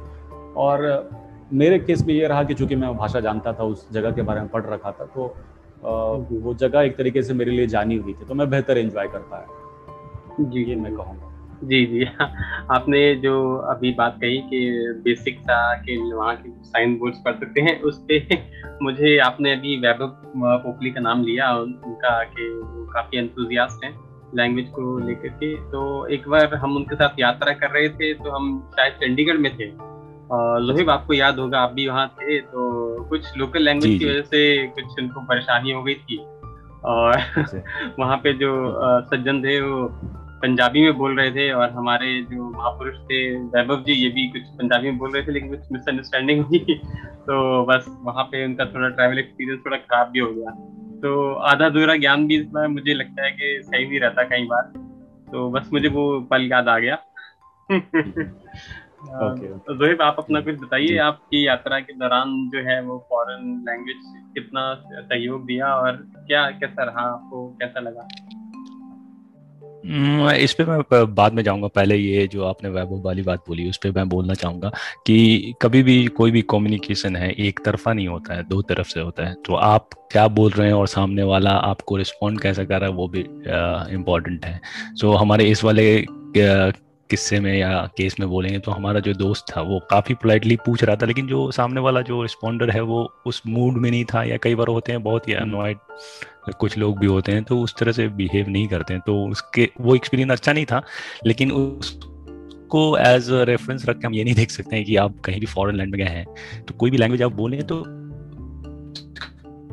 [0.57, 1.09] और
[1.53, 4.41] मेरे केस में ये रहा कि चूँकि मैं भाषा जानता था उस जगह के बारे
[4.41, 5.35] में पढ़ रखा था तो
[5.83, 9.19] वो जगह एक तरीके से मेरे लिए जानी हुई थी तो मैं बेहतर इन्जॉय कर
[9.31, 9.47] पाया।
[10.41, 11.30] जी। ये मैं कहूँगा।
[11.65, 12.05] जी जी।
[12.71, 14.61] आपने जो अभी बात कही कि
[15.05, 19.77] बेसिक था कि वहाँ के साइन बोर्ड्स पढ़ सकते हैं उस पर मुझे आपने अभी
[19.81, 20.07] वैभव
[20.37, 24.01] पोखली का नाम लिया उनका कि वो काफ़ी एंथुजियास्ट हैं
[24.35, 28.31] लैंग्वेज को लेकर के। तो एक बार हम उनके साथ यात्रा कर रहे थे तो
[28.31, 29.71] हम शायद चंडीगढ़ में थे।
[30.29, 34.23] और लोहिब आपको याद होगा आप भी वहाँ थे तो कुछ लोकल लैंग्वेज की वजह
[34.23, 36.19] से कुछ उनको परेशानी हो गई थी।
[36.85, 37.17] और
[37.99, 38.53] वहाँ पे जो
[39.01, 39.89] सज्जन थे वो
[40.43, 44.43] पंजाबी में बोल रहे थे और हमारे जो महापुरुष थे वैभव जी ये भी कुछ
[44.43, 46.59] पंजाबी में बोल रहे थे लेकिन कुछ मिसअंडरस्टैंडिंग हुई।
[47.05, 50.51] तो बस वहाँ पे उनका थोड़ा ट्रैवल एक्सपीरियंस थोड़ा खराब भी हो गया।
[51.01, 54.63] तो आधा अधूरा ज्ञान भी इसमें मुझे लगता है कि सही नहीं रहता कई बार।
[55.33, 56.99] तो बस मुझे वो पल याद आ गया।
[59.01, 63.97] तो जोहिब आप अपना कुछ बताइए आपकी यात्रा के दौरान जो है वो फॉरेन लैंग्वेज
[64.35, 68.09] कितना सहयोग दिया और क्या कैसा रहा आपको कैसा लगा?
[69.85, 73.77] इस पे मैं बाद में जाऊँगा। पहले ये जो आपने वैभव वाली बात बोली, उस
[73.77, 74.71] पर मैं बोलना चाहूँगा
[75.07, 79.01] कि कभी भी कोई भी कम्युनिकेशन है, एक तरफा नहीं होता है, दो तरफ़ से
[79.01, 82.81] होता है। तो आप क्या बोल रहे हैं और सामने वाला आपको रिस्पॉन्ड कैसा कर
[82.81, 83.21] रहा है, वो भी
[83.95, 84.61] इम्पोर्टेंट है।
[84.95, 86.05] सो हमारे इस वाले
[87.11, 90.85] किस्से में या केस में बोलेंगे तो हमारा जो दोस्त था वो काफ़ी पोलाइटली पूछ
[90.85, 94.23] रहा था लेकिन जो सामने वाला जो रिस्पॉन्डर है वो उस मूड में नहीं था
[94.25, 95.79] या कई बार होते हैं बहुत ही अनवाइड
[96.59, 99.69] कुछ लोग भी होते हैं तो उस तरह से बिहेव नहीं करते हैं तो उसके
[99.81, 100.83] वो एक्सपीरियंस अच्छा नहीं था
[101.27, 105.21] लेकिन उसको एज अ रेफरेंस रख के हम ये नहीं देख सकते हैं कि आप
[105.25, 106.27] कहीं भी फॉरेन लैंड में गए हैं
[106.65, 107.85] तो कोई भी लैंग्वेज आप बोलें तो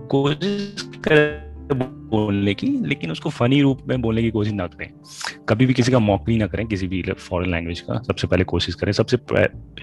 [0.07, 4.89] कोशिश करें बोलने की लेकिन उसको फनी रूप में बोलने की कोशिश ना करें।
[5.49, 8.75] कभी भी किसी का मॉकली ना करें किसी भी फॉरेन लैंग्वेज का। सबसे पहले कोशिश
[8.75, 9.17] करें। सबसे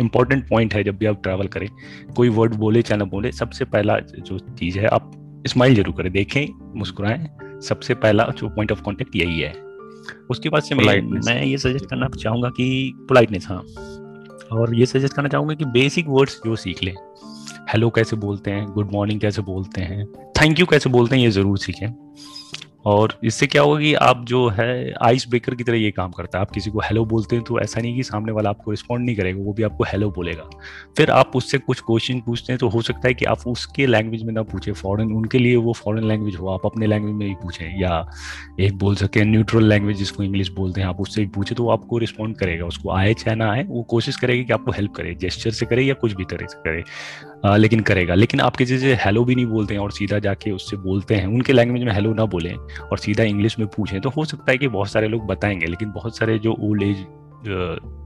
[0.01, 1.68] इंपॉर्टेंट पॉइंट है जब भी आप ट्रैवल करें
[2.16, 5.11] कोई वर्ड बोले चाहे ना बोले सबसे पहला जो चीज़ है आप
[5.47, 7.28] स्माइल ज़रूर करें। देखें मुस्कुराएँ।
[7.62, 9.53] सबसे पहला जो पॉइंट ऑफ़ कॉन्टेक्ट यही है।
[10.30, 13.62] उसके बाद से मैं, मैं ये सजेस्ट करना चाहूँगा कि पोलाइटनेस हाँ।
[14.53, 16.95] और ये सजेस्ट करना चाहूँगा कि बेसिक वर्ड्स जो सीख लें।
[17.68, 18.66] हेलो कैसे बोलते हैं?
[18.66, 20.06] गुड मॉर्निंग कैसे बोलते हैं?
[20.40, 21.22] थैंक यू कैसे बोलते हैं?
[21.22, 21.88] ये ज़रूर सीखें।
[22.86, 26.38] और इससे क्या होगा कि आप जो है आइस ब्रेकर की तरह ये काम करता
[26.38, 29.04] है। आप किसी को हेलो बोलते हैं तो ऐसा नहीं कि सामने वाला आपको रिस्पॉन्ड
[29.06, 30.48] नहीं करेगा, वो भी आपको हेलो बोलेगा।
[30.96, 34.22] फिर आप उससे कुछ क्वेश्चन पूछते हैं तो हो सकता है कि आप उसके लैंग्वेज
[34.22, 37.34] में ना पूछे। फॉरेन उनके लिए वो फॉरेन लैंग्वेज हो, आप अपने लैंग्वेज में ही
[37.34, 38.06] पूछें। या
[38.60, 41.98] एक बोल सके न्यूट्रल लैंग्वेज जिसको इंग्लिश बोलते हैं, आप उससे भी पूछे तो आपको
[41.98, 45.50] रिस्पॉन्ड करेगा। उसको आए चाहे ना आए, वो कोशिश करेगी कि आपको हेल्प करे। जेस्चर
[45.50, 46.84] से करे या कुछ भी तरह से करे।
[47.45, 50.51] आ, लेकिन करेगा लेकिन आप किसी से हेलो भी नहीं बोलते हैं और सीधा जाके
[50.51, 54.11] उससे बोलते हैं उनके लैंग्वेज में हेलो ना बोलें और सीधा इंग्लिश में पूछें तो
[54.11, 57.05] हो सकता है कि बहुत सारे लोग बताएँगे लेकिन बहुत सारे जो ओल्ड एज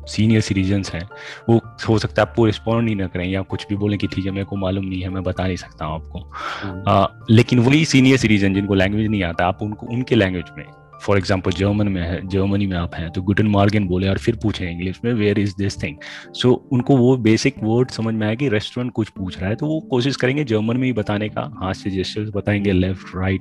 [0.09, 1.09] सीनियर सिटीजन्स हैं
[1.49, 4.25] वो हो सकता है आपको रिस्पॉन्ड नहीं ना करें या कुछ भी बोलें कि ठीक
[4.25, 6.19] है मेरे को मालूम नहीं है मैं बता नहीं सकता हूँ आपको
[6.63, 10.65] हम्म। आ, लेकिन वही सीनियर सिटीजन जिनको लैंग्वेज नहीं आता आप उनको उनके लैंग्वेज में
[11.03, 14.37] फॉर एग्ज़ाम्पल जर्मन में है जर्मनी में आप हैं तो गुटन मार्गन बोले और फिर
[14.43, 15.97] पूछे इंग्लिश में where is this thing
[16.35, 19.67] so उनको वो बेसिक वर्ड समझ में आया कि रेस्टोरेंट कुछ पूछ रहा है तो
[19.67, 23.41] वो कोशिश करेंगे जर्मन में ही बताने का हाथ से जेस्टर्स बताएँगे लेफ़्ट राइट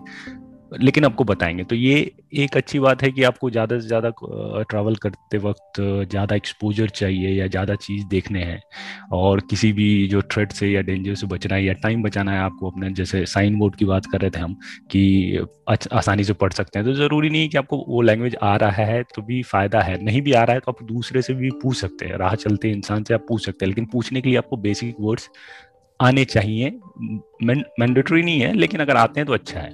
[0.74, 1.96] लेकिन आपको बताएँगे। तो ये
[2.36, 4.10] एक अच्छी बात है कि आपको ज़्यादा से ज़्यादा
[4.62, 8.62] ट्रैवल करते वक्त ज़्यादा एक्सपोजर चाहिए या ज़्यादा चीज़ देखने हैं।
[9.14, 12.40] और किसी भी जो थ्रेड से या डेंजर से बचना है या टाइम बचाना है
[12.40, 14.56] आपको अपने, जैसे साइन बोर्ड की बात कर रहे थे हम
[14.92, 18.56] कि आसानी से पढ़ सकते हैं। तो ज़रूरी नहीं है कि आपको वो लैंग्वेज आ
[18.58, 21.34] रहा है तो भी फ़ायदा है। नहीं भी आ रहा है तो आप दूसरे से
[21.34, 24.30] भी पूछ सकते हैं। राह चलते इंसान से आप पूछ सकते हैं, लेकिन पूछने के
[24.30, 25.30] लिए आपको बेसिक वर्ड्स
[26.00, 26.70] आने चाहिए।
[27.44, 29.72] मैंडेटरी नहीं है, लेकिन अगर आते हैं तो अच्छा है।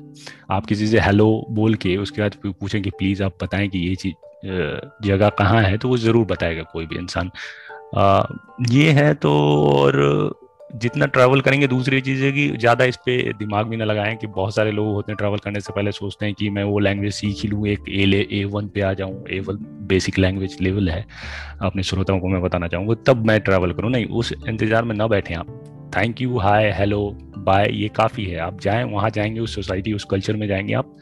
[0.51, 3.95] आप किसी से हेलो बोल के, उसके बाद पूछें कि प्लीज़ आप बताएँ कि ये
[3.95, 4.13] चीज़
[5.03, 5.77] जगह कहाँ है?
[5.77, 7.31] तो वो ज़रूर बताएगा कोई भी इंसान।
[8.71, 9.31] ये है तो
[9.67, 10.39] और
[10.75, 14.27] जितना ट्रैवल करेंगे, दूसरी चीज़ है कि ज़्यादा इस पर दिमाग भी ना लगाएँ कि
[14.29, 17.13] बहुत सारे लोग होते हैं ट्रैवल करने से पहले, सोचते हैं कि मैं वो लैंग्वेज
[17.13, 19.57] सीख ही लूँ। एक ए ले ए वन पे आ जाऊँ। A one
[19.87, 21.05] basic language level है।
[21.61, 25.07] अपने श्रोताओं को मैं बताना चाहूँगा। तब मैं ट्रैवल करूँ। नहीं, उस इंतज़ार में ना
[25.07, 26.99] बैठें आप। Thank you hi hello
[27.37, 30.95] bye ये काफ़ी है। आप जाएँ, वहाँ जाएँगे, उस सोसाइटी उस कल्चर में जाएँगे आप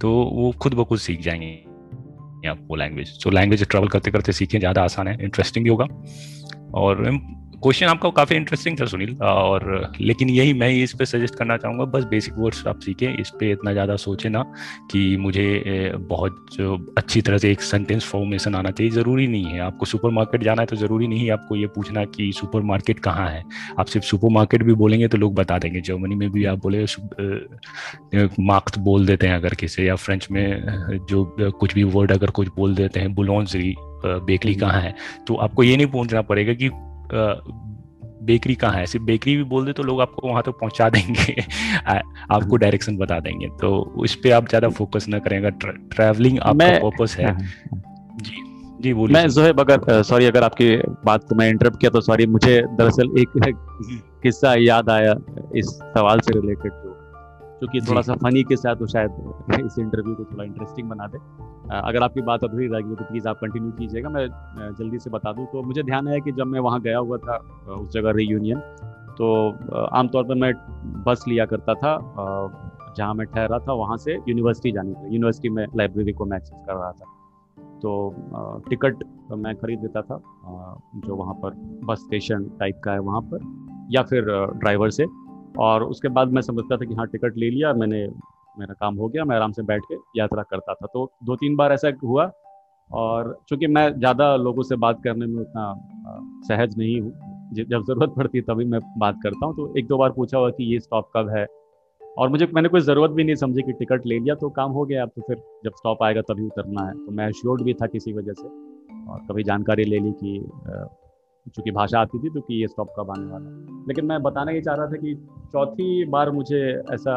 [0.00, 4.32] तो वो खुद ब खुद सीख जाएँगे आप वो लैंग्वेज सो लैंग्वेज ट्रैवल करते करते
[4.32, 5.84] सीखें, ज़्यादा आसान है इंटरेस्टिंग भी होगा।
[6.74, 7.04] और
[7.62, 11.84] क्वेश्चन आपका काफ़ी इंटरेस्टिंग था सुनील और लेकिन यही मैं इस पे सजेस्ट करना चाहूँगा
[11.84, 14.42] बस बेसिक वर्ड्स आप सीखें इस पे इतना ज़्यादा सोचे ना
[14.90, 19.60] कि मुझे बहुत जो अच्छी तरह से एक सेंटेंस फॉर्मेशन आना चाहिए ज़रूरी नहीं है।
[19.60, 23.00] आपको सुपर मार्केट जाना है तो ज़रूरी नहीं है आपको ये पूछना कि सुपर मार्केट
[23.00, 23.44] कहाँ है।
[23.78, 26.84] आप सिर्फ़ सुपर मार्केट भी बोलेंगे तो लोग बता देंगे जर्मनी में भी आप बोले
[28.40, 32.48] मार्क्स बोल देते हैं अगर किसी या फ्रेंच में जो कुछ भी वर्ड अगर कुछ
[32.56, 34.94] बोल देते हैं बुलॉन्सरी बेकरी कहाँ है
[35.26, 36.70] तो आपको ये नहीं पूछना पड़ेगा कि
[38.22, 38.86] बेकरी कहाँ है?
[38.86, 41.42] सिर्फ़ बेकरी भी बोल दे तो लोग आपको वहाँ तक तो पहुँचा देंगे।
[42.30, 47.16] आपको डायरेक्शन बता देंगे। तो उस पर आप ज़्यादा फोकस ना करेंगे ट्रैवलिंग आपका पर्पस
[47.16, 47.82] है। हाँ, हाँ।
[48.16, 48.44] जी
[48.82, 52.26] जी बोलिए। मैं जोहेब अगर सॉरी अगर आपकी बात को मैं इंटरप्ट किया तो सॉरी
[52.26, 53.28] मुझे दरअसल एक
[54.22, 55.14] किस्सा याद आया
[55.56, 56.72] इस सवाल से रिलेटेड
[57.60, 59.10] क्योंकि थोड़ा सा फनी के साथ शायद
[59.66, 61.18] इस इंटरव्यू को थोड़ा इंटरेस्टिंग बना दे।
[61.80, 64.26] अगर आपकी बात अधूरी रहेगी तो प्लीज़ आप कंटिन्यू कीजिएगा। मैं
[64.78, 67.36] जल्दी से बता दूँ तो मुझे ध्यान है कि जब मैं वहाँ गया हुआ था
[67.74, 68.60] उस जगह रीयूनियन
[69.18, 69.28] तो
[69.86, 70.52] आमतौर पर मैं
[71.06, 71.96] बस लिया करता था
[72.96, 76.62] जहाँ मैं ठहरा था वहाँ से यूनिवर्सिटी जाने के यूनिवर्सिटी में लाइब्रेरी को मैं एक्सेस
[76.66, 77.16] कर रहा था।
[77.82, 78.14] तो
[78.70, 79.04] टिकट
[79.36, 80.20] मैं खरीद लेता था
[80.96, 81.54] जो वहाँ पर
[81.84, 83.38] बस स्टेशन टाइप का है वहाँ पर
[83.90, 84.24] या फिर
[84.56, 85.04] ड्राइवर से।
[85.54, 88.06] और उसके बाद मैं समझता था कि हाँ टिकट ले लिया, मैंने,
[88.58, 91.56] मेरा काम हो गया, मैं आराम से बैठ के यात्रा करता था। तो दो तीन
[91.56, 92.30] बार ऐसा हुआ
[92.90, 95.72] और चूँकि मैं ज़्यादा लोगों से बात करने में उतना
[96.46, 97.12] सहज नहीं हूँ,
[97.54, 100.50] जब ज़रूरत पड़ती है तभी मैं बात करता हूँ। तो एक दो बार पूछा हुआ
[100.50, 101.46] कि ये स्टॉप कब है?
[102.02, 104.84] और मुझे, मैंने कोई ज़रूरत भी नहीं समझी कि टिकट ले लिया तो काम हो
[104.84, 107.86] गया अब तो फिर जब स्टॉप आएगा तभी उतरना है। तो मैं अश्योर्ड भी था
[107.88, 108.48] किसी वजह से
[109.10, 110.38] और कभी जानकारी ले ली कि
[111.46, 114.60] चूँकि भाषा आती थी तो कि ये स्टॉप कब आने वाला लेकिन मैं बताना ये
[114.60, 115.14] चाह रहा था कि
[115.52, 116.60] चौथी बार मुझे
[116.92, 117.14] ऐसा,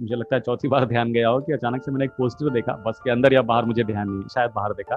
[0.00, 2.72] मुझे लगता है चौथी बार ध्यान गया हो कि अचानक से मैंने एक पोस्टर देखा,
[2.86, 4.96] बस के अंदर या बाहर मुझे ध्यान नहीं, शायद बाहर देखा।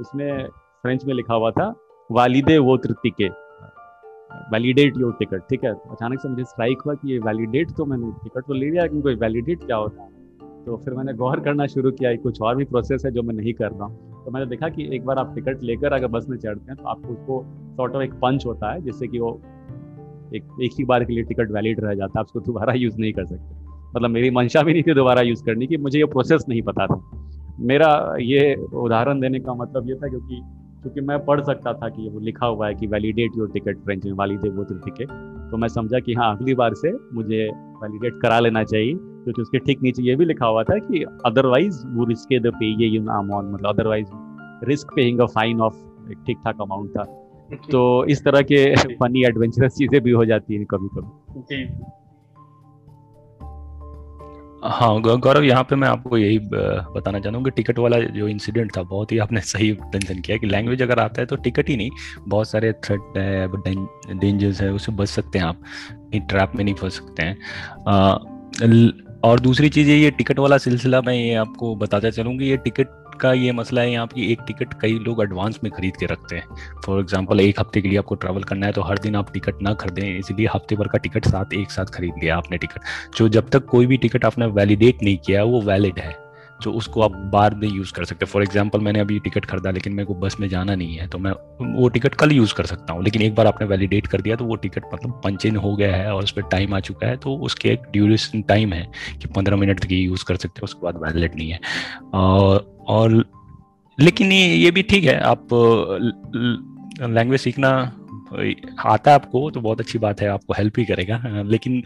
[0.00, 0.48] उसमें
[0.82, 1.74] फ्रेंच में लिखा हुआ था
[2.10, 3.28] वालिदे वो तृतिके
[4.52, 5.70] वैलिडेट योर टिकट ठीक है?
[5.90, 9.02] अचानक से मुझे स्ट्राइक हुआ कि ये वैलिडेट तो मैंने टिकट तो ले लिया लेकिन
[9.02, 10.08] कोई वैलिडेट क्या होता है?
[10.64, 13.52] तो फिर मैंने गौर करना शुरू किया कुछ और भी प्रोसेस है जो मैं नहीं
[13.54, 16.36] कर रहा हूँ। तो मैंने देखा कि एक बार आप टिकट लेकर अगर बस में
[16.36, 17.44] चढ़ते हैं तो आपको उसको
[17.76, 19.40] सॉर्ट ऑफ़ एक पंच होता है, जिससे कि वो
[20.34, 22.98] एक एक ही बार के लिए टिकट वैलिड रह जाता है, आप उसको दोबारा यूज़
[22.98, 23.54] नहीं कर सकते।
[23.96, 26.86] मतलब मेरी मंशा भी नहीं थी दोबारा यूज़ करने की, मुझे ये प्रोसेस नहीं पता
[26.86, 27.00] था।
[27.60, 30.40] मेरा ये उदाहरण देने का मतलब ये था क्योंकि
[30.82, 34.04] क्योंकि मैं पढ़ सकता था कि वो लिखा हुआ है कि वैलिडेट योर टिकट फ्रेंच
[34.04, 35.08] में वालिदे वो टिकट
[35.50, 37.48] तो मैं समझा कि हाँ अगली बार से मुझे
[37.82, 38.94] वैलिडेट करा लेना चाहिए।
[39.24, 42.84] क्योंकि उसके ठीक नीचे ये भी लिखा हुआ था कि अदरवाइज़ वो रिस्क द पे
[42.84, 44.08] ये अमाउंट मतलब otherwise
[44.68, 45.74] risk paying a fine of
[46.10, 47.04] एक ठीक ठाक अमाउंट था।
[47.70, 51.64] तो इस तरह के फनी एडवेंचरस चीज़ें भी हो जाती हैं कभी कभी।
[54.64, 59.12] हाँ गौरव यहाँ पे मैं आपको यही बताना चाहूँगा टिकट वाला जो इंसिडेंट था बहुत
[59.12, 61.90] ही आपने सही टेंशन किया कि लैंग्वेज अगर आता है तो टिकट ही नहीं
[62.28, 63.46] बहुत सारे थ्रेट है
[64.18, 65.60] डेंजर्स है उससे बच सकते हैं आप
[66.14, 67.36] ट्रैप में नहीं फंस सकते हैं।
[69.24, 72.88] और दूसरी चीज़ ये टिकट वाला सिलसिला मैं ये आपको बताते चलूँगी। ये टिकट
[73.20, 76.36] का ये मसला है, यहाँ की एक टिकट कई लोग एडवांस में खरीद के रखते
[76.36, 76.56] हैं।
[76.86, 79.62] फॉर एग्ज़ाम्पल एक हफ़्ते के लिए आपको ट्रैवल करना है तो हर दिन आप टिकट
[79.62, 83.28] ना खरीदें, इसलिए हफ़्ते भर का टिकट साथ एक साथ खरीद लिया आपने टिकट। जो
[83.28, 86.12] जब तक कोई भी टिकट आपने वैलिडेट नहीं किया, वो वैलिड है।
[86.64, 89.70] जो उसको आप बार में यूज़ कर सकते। हैं फॉर एग्ज़ाम्पल मैंने अभी टिकट खरीदा,
[89.70, 91.32] लेकिन मेरे को बस में जाना नहीं है तो मैं
[91.74, 94.44] वो टिकट कल यूज़ कर सकता हूँ। लेकिन एक बार आपने वैलिडेट कर दिया तो
[94.44, 97.16] वो टिकट मतलब पंच इन हो गया है और उस पर टाइम आ चुका है
[97.16, 98.86] तो उसके एक ड्यूरेशन टाइम है
[99.22, 101.60] कि पंद्रह मिनट तक यूज़ कर सकते हैं, उसके बाद वैलिड नहीं है।
[102.88, 103.24] और
[103.98, 105.48] लेकिन ये ये भी ठीक है, आप
[107.02, 107.70] लैंग्वेज सीखना,
[108.84, 111.82] आता है आपको तो बहुत अच्छी बात है, आपको हेल्प ही करेगा। लेकिन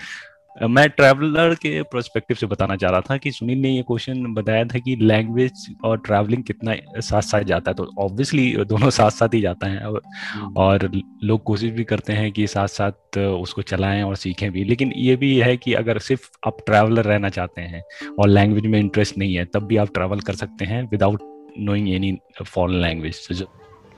[0.63, 4.65] मैं ट्रैवलर के प्रोस्पेक्टिव से बताना चाह रहा था कि सुनील ने ये क्वेश्चन बताया
[4.65, 9.35] था कि लैंग्वेज और ट्रैवलिंग कितना साथ साथ जाता है। तो ऑब्वियसली दोनों साथ साथ
[9.35, 10.03] ही जाता है और,
[10.33, 10.91] हम्म। और
[11.25, 15.17] लोग कोशिश भी करते हैं कि साथ साथ उसको चलाएँ और सीखें भी। लेकिन ये
[15.17, 17.83] भी है कि अगर सिर्फ़ आप ट्रैवलर रहना चाहते हैं
[18.21, 21.21] और लैंग्वेज में इंटरेस्ट नहीं है तब भी आप ट्रैवल कर सकते हैं without
[21.59, 23.45] knowing any foreign language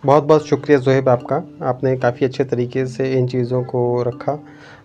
[0.05, 4.33] बहुत बहुत शुक्रिया जोहेब आपका। आपने काफ़ी अच्छे तरीके से इन चीज़ों को रखा।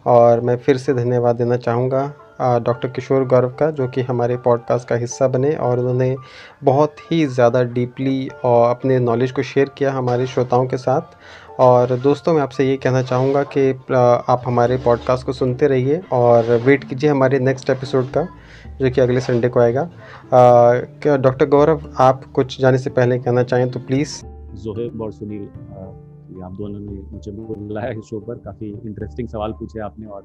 [0.05, 4.87] और मैं फिर से धन्यवाद देना चाहूँगा डॉक्टर किशोर गौरव का, जो कि हमारे पॉडकास्ट
[4.87, 6.15] का हिस्सा बने और उन्होंने
[6.63, 11.15] बहुत ही ज़्यादा डीपली और अपने नॉलेज को शेयर किया हमारे श्रोताओं के साथ।
[11.59, 16.51] और दोस्तों, मैं आपसे ये कहना चाहूँगा कि आप हमारे पॉडकास्ट को सुनते रहिए और
[16.65, 18.27] वेट कीजिए हमारे नेक्स्ट एपिसोड का,
[18.79, 19.89] जो कि अगले संडे को आएगा।
[20.33, 24.21] क्या डॉक्टर गौरव, आप कुछ जाने से पहले कहना चाहें तो प्लीज़।
[24.55, 25.47] जोहेब और सुनील
[26.41, 30.23] आप दोनों ने मुझे बुलाया इस शो पर। काफ़ी इंटरेस्टिंग सवाल पूछे आपने और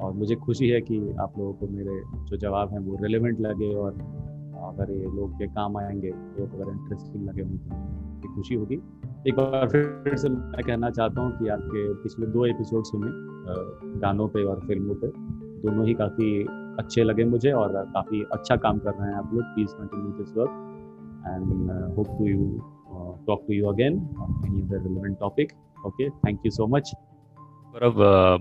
[0.00, 3.74] और मुझे खुशी है कि आप लोगों को मेरे जो जवाब हैं वो रिलेवेंट लगे
[3.74, 3.92] और,
[4.60, 8.74] अगर ये लोग के काम आएँगे तो अगर इंटरेस्टिंग लगे मुझे खुशी होगी।
[9.28, 13.10] एक बार फिर से मैं कहना चाहता हूँ कि आपके पिछले दो एपिसोड सुने
[14.00, 15.06] गानों पे और फ़िल्मों पे
[15.62, 16.44] दोनों ही काफ़ी
[16.78, 20.36] अच्छे लगे मुझे और काफ़ी अच्छा काम कर रहे हैं आप लोग। Please continue this
[20.36, 20.50] work
[21.26, 22.60] and hope to you
[23.26, 25.54] talk to you again on any other relevant topic.
[25.86, 26.92] Okay, thank you so much.
[27.72, 27.94] Gaurav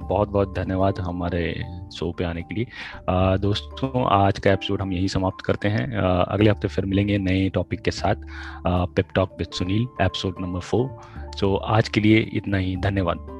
[0.07, 1.41] बहुत बहुत धन्यवाद हमारे
[1.95, 2.65] शो पे आने के लिए।
[3.39, 7.81] दोस्तों आज का एपिसोड हम यही समाप्त करते हैं। अगले हफ़्ते फिर मिलेंगे नए टॉपिक
[7.81, 8.15] के साथ।
[8.67, 10.89] Pep talk with Sunil episode number four
[11.39, 13.38] so आज के लिए इतना ही। धन्यवाद।